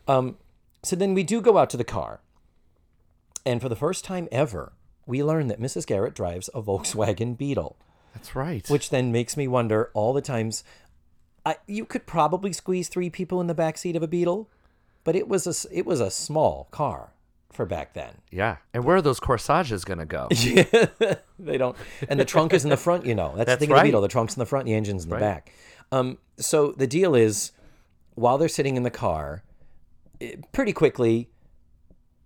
[0.07, 0.37] Um,
[0.81, 2.21] so then we do go out to the car.
[3.45, 4.73] And for the first time ever,
[5.09, 5.85] we learn that Mrs.
[5.85, 7.75] Garrett drives a Volkswagen Beetle,
[8.13, 8.67] That's right.
[8.69, 10.63] which then makes me wonder all the times.
[11.45, 14.49] I, you could probably squeeze three people in the back seat of a Beetle,
[15.03, 17.09] but it was a it was a small car
[17.51, 18.13] for back then.
[18.31, 18.57] yeah.
[18.73, 20.27] And where are those corsages gonna go?
[21.39, 21.75] they don't,
[22.07, 23.05] and the trunk is in the front.
[23.05, 23.83] You know, that's, That's the thing of the.
[23.83, 24.01] Beetle.
[24.01, 25.21] The trunk's in the front, the engine's in the Right.
[25.21, 25.51] back.
[25.91, 27.51] Um, so the deal is,
[28.13, 29.43] while they're sitting in the car,
[30.19, 31.29] it- pretty quickly,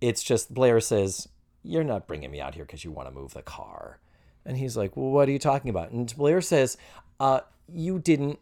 [0.02, 1.28] it's just Blair says,
[1.64, 3.98] "You're not bringing me out here because you want to move the car,"
[4.46, 6.76] and he's like, "Well, what are you talking about?" And Blair says,
[7.18, 8.38] uh, "You didn't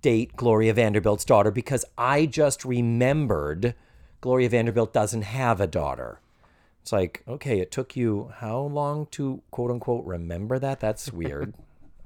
[0.00, 3.74] date Gloria Vanderbilt's daughter because I just remembered
[4.20, 6.20] Gloria Vanderbilt doesn't have a daughter."
[6.82, 10.78] It's like, okay, it took you how long to quote unquote remember that?
[10.78, 11.52] That's weird.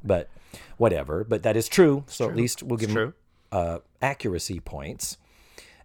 [0.03, 0.31] but
[0.79, 1.23] whatever.
[1.23, 2.05] But that is true.
[2.07, 3.15] So at least we'll give him
[3.53, 5.19] uh, accuracy points.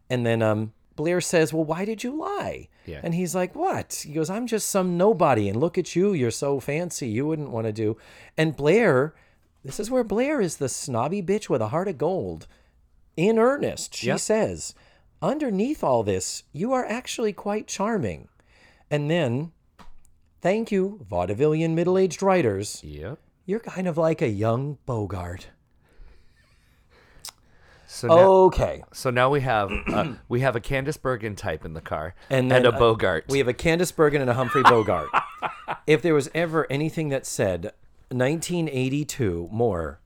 [0.09, 2.69] And then um, Blair says, Well, why did you lie?
[2.85, 3.01] Yeah.
[3.03, 4.03] And he's like, What?
[4.05, 5.49] He goes, I'm just some nobody.
[5.49, 6.13] And look at you.
[6.13, 7.07] You're so fancy.
[7.07, 7.97] You wouldn't want to do.
[8.37, 9.13] And Blair,
[9.63, 12.47] this is where Blair is the snobby bitch with a heart of gold.
[13.17, 14.15] In earnest, she Yeah.
[14.17, 14.73] says,
[15.21, 18.27] Underneath all this, you are actually quite charming.
[18.91, 19.51] And then,
[20.41, 22.81] thank you, vaudevillian middle aged writers.
[22.83, 23.17] Yep.
[23.45, 25.47] You're kind of like a young Bogart.
[27.87, 28.83] So now, Okay.
[28.93, 32.51] so now we have uh, we have a Candice Bergen type in the car And
[32.51, 33.25] and, a uh, Bogart.
[33.29, 35.09] We have a Candice Bergen and a Humphrey Bogart.
[35.87, 37.73] if there was ever anything that said
[38.09, 39.99] 1982 more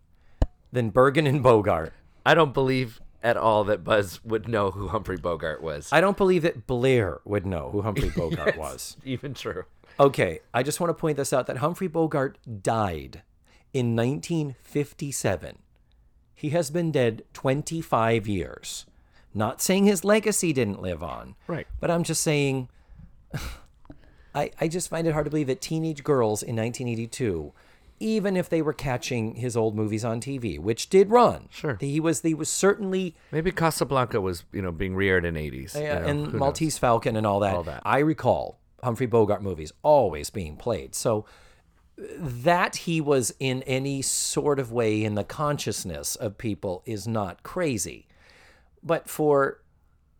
[0.71, 1.93] than Bergen and Bogart,
[2.25, 5.89] I don't believe at all that Buzz would know who Humphrey Bogart was.
[5.91, 8.97] I don't believe that Blair would know who Humphrey Bogart was.
[9.03, 9.65] Even true.
[9.99, 13.23] Okay, I just want to point this out that Humphrey Bogart died
[13.73, 15.57] in 1957.
[16.39, 18.85] He has been dead 25 years.
[19.33, 21.35] Not saying his legacy didn't live on.
[21.47, 21.67] Right.
[21.81, 22.69] But I'm just saying
[24.33, 27.51] I, I just find it hard to believe that teenage girls in 1982,
[27.99, 31.77] even if they were catching his old movies on TV, which did run, Sure.
[31.79, 35.75] he was he was certainly Maybe Casablanca was you know being reared in 80s.
[35.75, 36.39] you know, and who knows?
[36.39, 37.55] Maltese Falcon and all that.
[37.55, 37.81] All that.
[37.83, 40.95] I recall Humphrey Bogart movies always being played.
[40.95, 41.25] So
[41.99, 47.43] that he was in any sort of way in the consciousness of people is not
[47.43, 48.07] crazy.
[48.81, 49.61] But for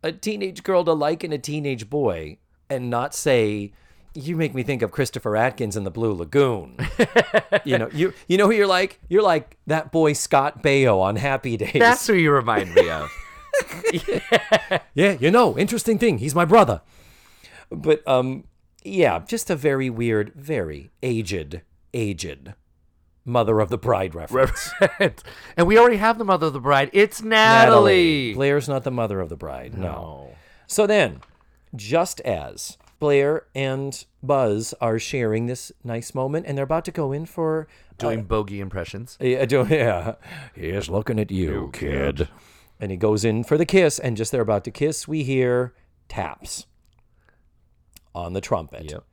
[0.04, 2.38] a teenage girl to liken a teenage boy
[2.70, 3.72] and not say,
[4.14, 6.78] you make me think of Christopher Atkins in the Blue Lagoon.
[7.64, 9.00] you know, you you know who you're like?
[9.08, 11.74] You're like that boy Scott Baio on Happy Days.
[11.74, 13.12] That's who you remind me of.
[14.94, 16.18] Yeah, you know, interesting thing.
[16.18, 16.82] He's my brother.
[17.70, 18.46] But um
[18.84, 21.62] yeah, just a very weird, very aged,
[21.94, 22.54] aged
[23.26, 24.72] mother of the bride reference.
[25.00, 26.90] and we already have the mother of the bride.
[26.94, 28.34] It's Natalie.
[28.34, 29.78] Blair's not the mother of the bride.
[29.78, 29.88] No.
[29.88, 30.36] No.
[30.68, 31.22] So then,
[31.76, 37.12] just as Blair and Buzz are sharing this nice moment and they're about to go
[37.12, 39.18] in for uh, Doing bogey impressions.
[39.20, 40.16] Yeah, do- yeah.
[40.56, 42.30] He's looking at you, kid.
[42.80, 45.74] And he goes in for the kiss, and just they're about to kiss, we hear
[46.08, 46.66] taps
[48.16, 48.90] on the trumpet.
[48.90, 49.04] Yep.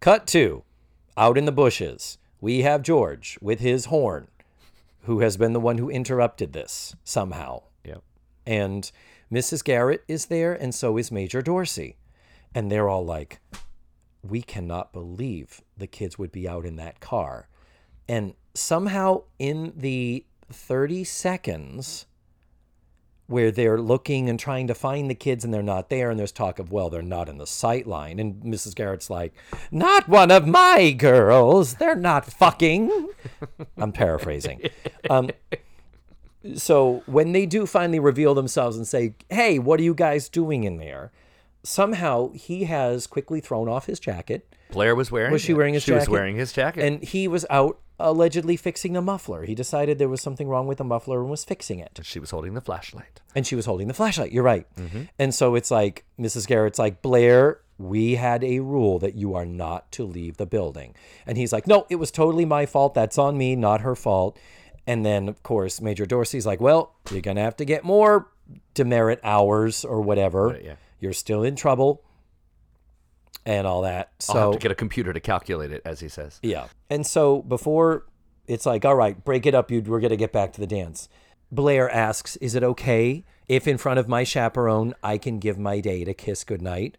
[0.00, 0.64] Cut to
[1.16, 2.18] out in the bushes.
[2.40, 4.28] We have George with his horn,
[5.02, 7.62] who has been the one who interrupted this somehow.
[7.84, 8.02] Yep.
[8.46, 8.90] And
[9.30, 9.62] Mrs.
[9.62, 11.96] Garrett is there, and so is Major Dorsey.
[12.54, 13.40] And they're all like,
[14.22, 17.48] we cannot believe the kids would be out in that car.
[18.08, 22.06] And somehow, in the 30 seconds
[23.30, 26.32] where they're looking and trying to find the kids and they're not there, and there's
[26.32, 28.18] talk of, well, they're not in the sight line.
[28.18, 28.74] And Mrs.
[28.74, 29.32] Garrett's like,
[29.70, 31.74] not one of my girls.
[31.74, 33.08] They're not fucking.
[33.78, 34.62] I'm paraphrasing.
[35.08, 35.30] Um,
[36.54, 40.64] so when they do finally reveal themselves and say, "Hey, what are you guys doing
[40.64, 41.12] in there?"
[41.62, 45.32] Somehow he has quickly thrown off his jacket, Blair was wearing.
[45.32, 45.96] Was she wearing his jacket?
[45.96, 46.84] She was wearing his jacket.
[46.84, 49.44] and he was out allegedly fixing the muffler.
[49.44, 51.92] He decided there was something wrong with the muffler and was fixing it.
[51.96, 53.20] And she was holding the flashlight.
[53.34, 54.32] And she was holding the flashlight.
[54.32, 54.66] You're right.
[54.76, 55.02] Mm-hmm.
[55.18, 56.46] And so it's like Mrs.
[56.46, 60.94] Garrett's like, Blair, we had a rule that you are not to leave the building.
[61.26, 62.94] And he's like, no, it was totally my fault.
[62.94, 64.38] That's on me, not her fault.
[64.86, 68.28] And then, of course, Major Dorsey's like, well, you're going to have to get more
[68.74, 70.58] demerit hours or whatever.
[70.62, 70.74] yeah.
[70.98, 72.02] You're still in trouble
[73.50, 74.12] and all that.
[74.20, 76.38] So I'll So have to get a computer to calculate it, as he says.
[76.42, 76.68] yeah.
[76.88, 78.06] And so before
[78.46, 81.08] it's like, all right, break it up, you we're gonna get back to the dance.
[81.50, 85.80] Blair asks, Is it okay if in front of my chaperone I can give my
[85.80, 86.96] date a kiss goodnight?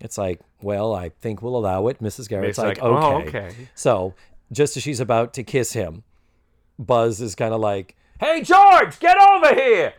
[0.00, 2.00] It's like, well, I think we'll allow it.
[2.02, 2.28] Mrs.
[2.28, 3.38] Garrett's It's like, like, oh, okay.
[3.38, 3.68] okay.
[3.74, 4.14] So
[4.50, 6.04] just as she's about to kiss him,
[6.78, 9.92] Buzz is kind of like, Hey George, get over here.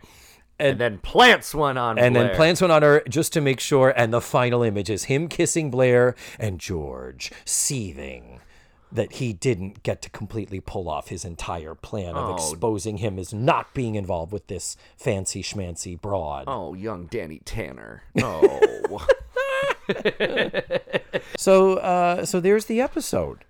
[0.58, 2.02] And, then plants one on her.
[2.04, 2.28] And Blair.
[2.28, 3.92] then plants one on her just to make sure.
[3.96, 8.40] And the final image is him kissing Blair and George seething
[8.92, 12.34] that he didn't get to completely pull off his entire plan of Oh.
[12.34, 16.44] exposing him as not being involved with this fancy schmancy broad.
[16.46, 18.04] Oh, young Danny Tanner.
[18.22, 19.04] Oh.
[21.36, 23.44] So, uh, so there's the episode.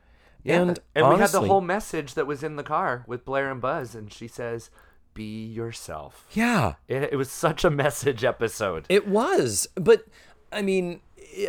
[0.45, 3.61] and and we had the whole message that was in the car with Blair and
[3.61, 4.71] Buzz, and she says,
[5.15, 8.87] "Be yourself." yeah, It, it was such a message episode.
[8.89, 9.67] it was.
[9.77, 10.05] But
[10.53, 11.01] I mean,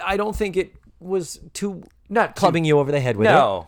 [0.03, 3.31] I don't think it was too Not too- clubbing you over the head with it.
[3.31, 3.67] no,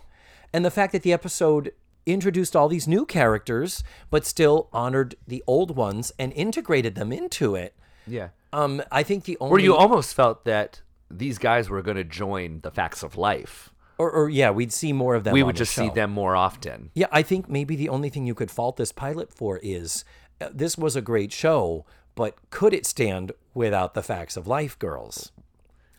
[0.54, 1.72] and the fact that the episode
[2.06, 7.54] introduced all these new characters but still honored the old ones and integrated them into
[7.54, 7.76] it
[8.08, 8.30] yeah.
[8.54, 10.80] um i think the only Where you almost felt that
[11.12, 13.74] these guys were going to join the Facts of Life.
[13.98, 16.90] Or, or yeah we'd see more of them we would just see them more often.
[16.94, 20.04] yeah i think maybe the only thing you could fault this pilot for is
[20.42, 21.86] uh, this was a great show
[22.16, 25.32] but could it stand without the facts of life girls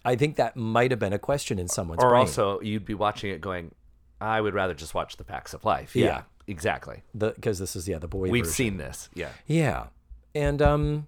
[0.04, 2.94] i think that might have been a question in someone's Or brain also, you'd be
[2.94, 3.74] watching it going,
[4.20, 6.04] "I would rather just watch the Facts of Life." Yeah.
[6.06, 7.02] Yeah, exactly.
[7.16, 8.54] because this is yeah the boy We've version.
[8.54, 9.08] seen this.
[9.14, 9.30] Yeah.
[9.46, 9.86] Yeah.
[10.34, 11.06] And um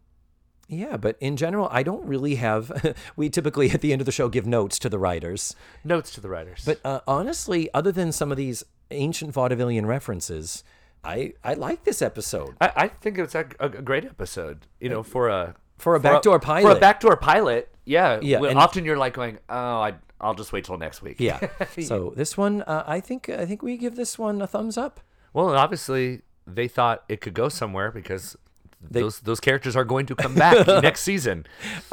[0.70, 4.12] yeah, but in general, I don't really have we typically at the end of the
[4.12, 5.56] show give notes to the writers.
[5.84, 6.62] Notes to the writers.
[6.64, 10.62] But uh, honestly, other than some of these ancient vaudevillian references,
[11.02, 12.56] I I like this episode.
[12.60, 14.66] I, I think it's a, a great episode.
[14.78, 16.70] You know, for a For a backdoor For pilot.
[16.70, 18.20] For a backdoor pilot, yeah.
[18.22, 21.40] Yeah, well, often you're like going, "Oh, I, I'll just wait till next week." Yeah.
[21.80, 25.00] so this one uh, I think I think we give this one a thumbs up.
[25.32, 28.36] Well, obviously they thought it could go somewhere because
[28.80, 31.46] those those characters are going to come back next season.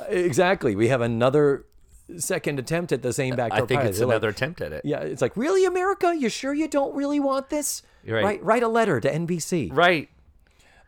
[0.07, 0.75] Exactly.
[0.75, 1.65] We have another
[2.17, 3.89] second attempt at the same backdoor I think pilot.
[3.89, 4.81] it's They're like, another attempt at it.
[4.85, 6.15] yeah, it's like, "Really America?
[6.15, 8.23] You sure you don't really want this?" You're right.
[8.23, 9.75] Write, write a letter to NBC.
[9.75, 10.09] Right.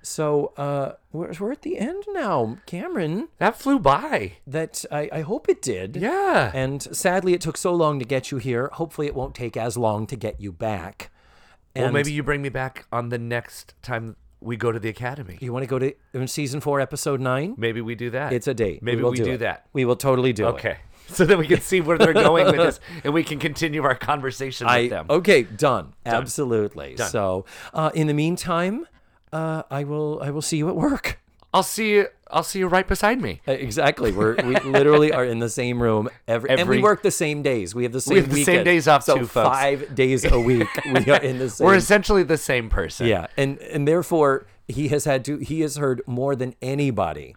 [0.01, 3.27] So uh, we're, we're at the end now, Cameron.
[3.37, 4.37] That flew by.
[4.47, 5.97] That I, I hope it did.
[5.97, 6.51] Yeah.
[6.53, 8.69] And sadly, it took so long to get you here.
[8.73, 11.11] Hopefully, it won't take as long to get you back.
[11.75, 14.89] And well, maybe you bring me back on the next time we go to the
[14.89, 15.37] academy.
[15.41, 17.55] you want to go to in season four, episode nine.
[17.57, 18.33] Maybe we do that.
[18.33, 18.81] It's a date.
[18.81, 19.37] Maybe will we do it.
[19.39, 19.65] that.
[19.73, 20.51] We will totally do it.
[20.51, 20.77] Okay.
[21.11, 23.95] So that we can see where they're going with this, and we can continue our
[23.95, 25.07] conversation with them.
[25.09, 25.93] okay, done.
[26.05, 26.93] Absolutely.
[26.93, 27.09] Done.
[27.09, 28.85] So, uh, in the meantime,
[29.33, 31.19] uh, I will I will see you at work.
[31.51, 32.07] I'll see you.
[32.29, 33.41] I'll see you right beside me.
[33.47, 34.11] Uh, Exactly.
[34.11, 37.73] We're we literally are in the same room every, and we work the same days.
[37.73, 39.47] We have the same we have the same days off so too, folks.
[39.57, 41.65] Five days a week we are in the same.
[41.65, 43.07] We're essentially the same person.
[43.07, 47.35] yeah, and and therefore he has had to he has heard more than anybody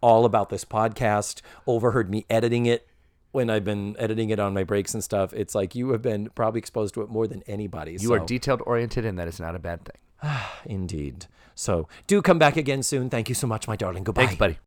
[0.00, 1.42] all about this podcast.
[1.66, 2.88] Overheard me editing it
[3.32, 5.32] when I've been editing it on my breaks and stuff.
[5.32, 7.96] It's like you have been probably exposed to it more than anybody.
[8.00, 9.96] You are detailed oriented, and that is not a bad thing.
[10.64, 11.26] indeed.
[11.54, 13.10] So do come back again soon.
[13.10, 14.04] Thank you so much, my darling.
[14.04, 14.26] Goodbye.
[14.26, 14.58] Thanks, buddy.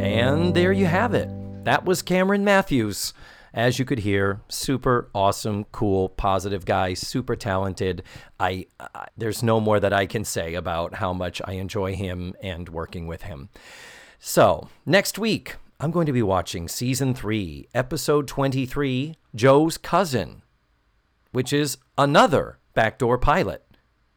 [0.00, 1.28] And there you have it.
[1.64, 3.12] That was Cameron Matthews.
[3.52, 8.04] As you could hear, super awesome, cool, positive guy, super talented.
[8.38, 12.34] I, I there's no more that I can say about how much I enjoy him
[12.40, 13.48] and working with him.
[14.20, 20.42] So, next week, I'm going to be watching season 3, episode 23, Jo's cousin,
[21.32, 23.64] which is another backdoor pilot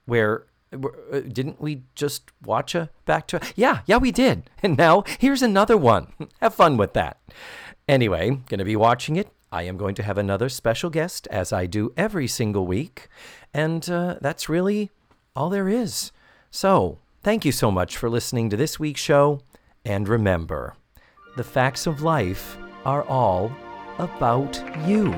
[0.05, 4.49] where uh, didn't we just watch a back to yeah yeah we did.
[4.63, 6.07] And now here's another one.
[6.41, 7.19] Have fun with that.
[7.87, 9.29] Anyway gonna be watching it.
[9.51, 13.07] I am going to have another special guest as i do every single week.
[13.53, 14.89] And uh, that's really
[15.35, 16.11] all there is.
[16.49, 19.41] So thank you so much for listening to this week's show.
[19.85, 20.75] And remember
[21.35, 23.51] the facts of life are all
[23.99, 25.13] about you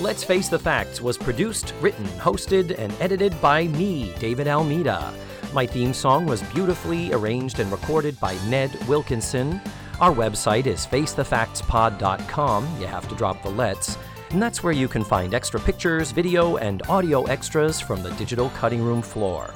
[0.00, 5.12] Let's Face the Facts was produced, written, hosted, and edited by me, David Almeida.
[5.52, 9.60] My theme song was beautifully arranged and recorded by Ned Wilkinson.
[10.00, 12.80] Our website is facethefactspod.com.
[12.80, 13.98] You have to drop the let's.
[14.30, 18.48] And that's where you can find extra pictures, video, and audio extras from the digital
[18.56, 19.52] cutting room floor.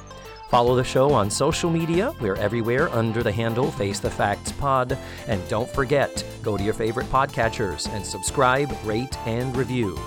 [0.49, 2.13] Follow the show on social media.
[2.21, 4.95] We're everywhere under the handle Face the Facts Pod.
[5.25, 9.97] And don't forget, go to your favorite podcatchers and subscribe, rate, and review.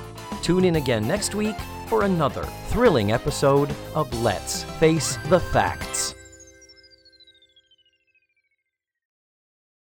[0.43, 1.57] Tune in again next week
[1.87, 6.18] for another thrilling episode of Let's Face the Facts.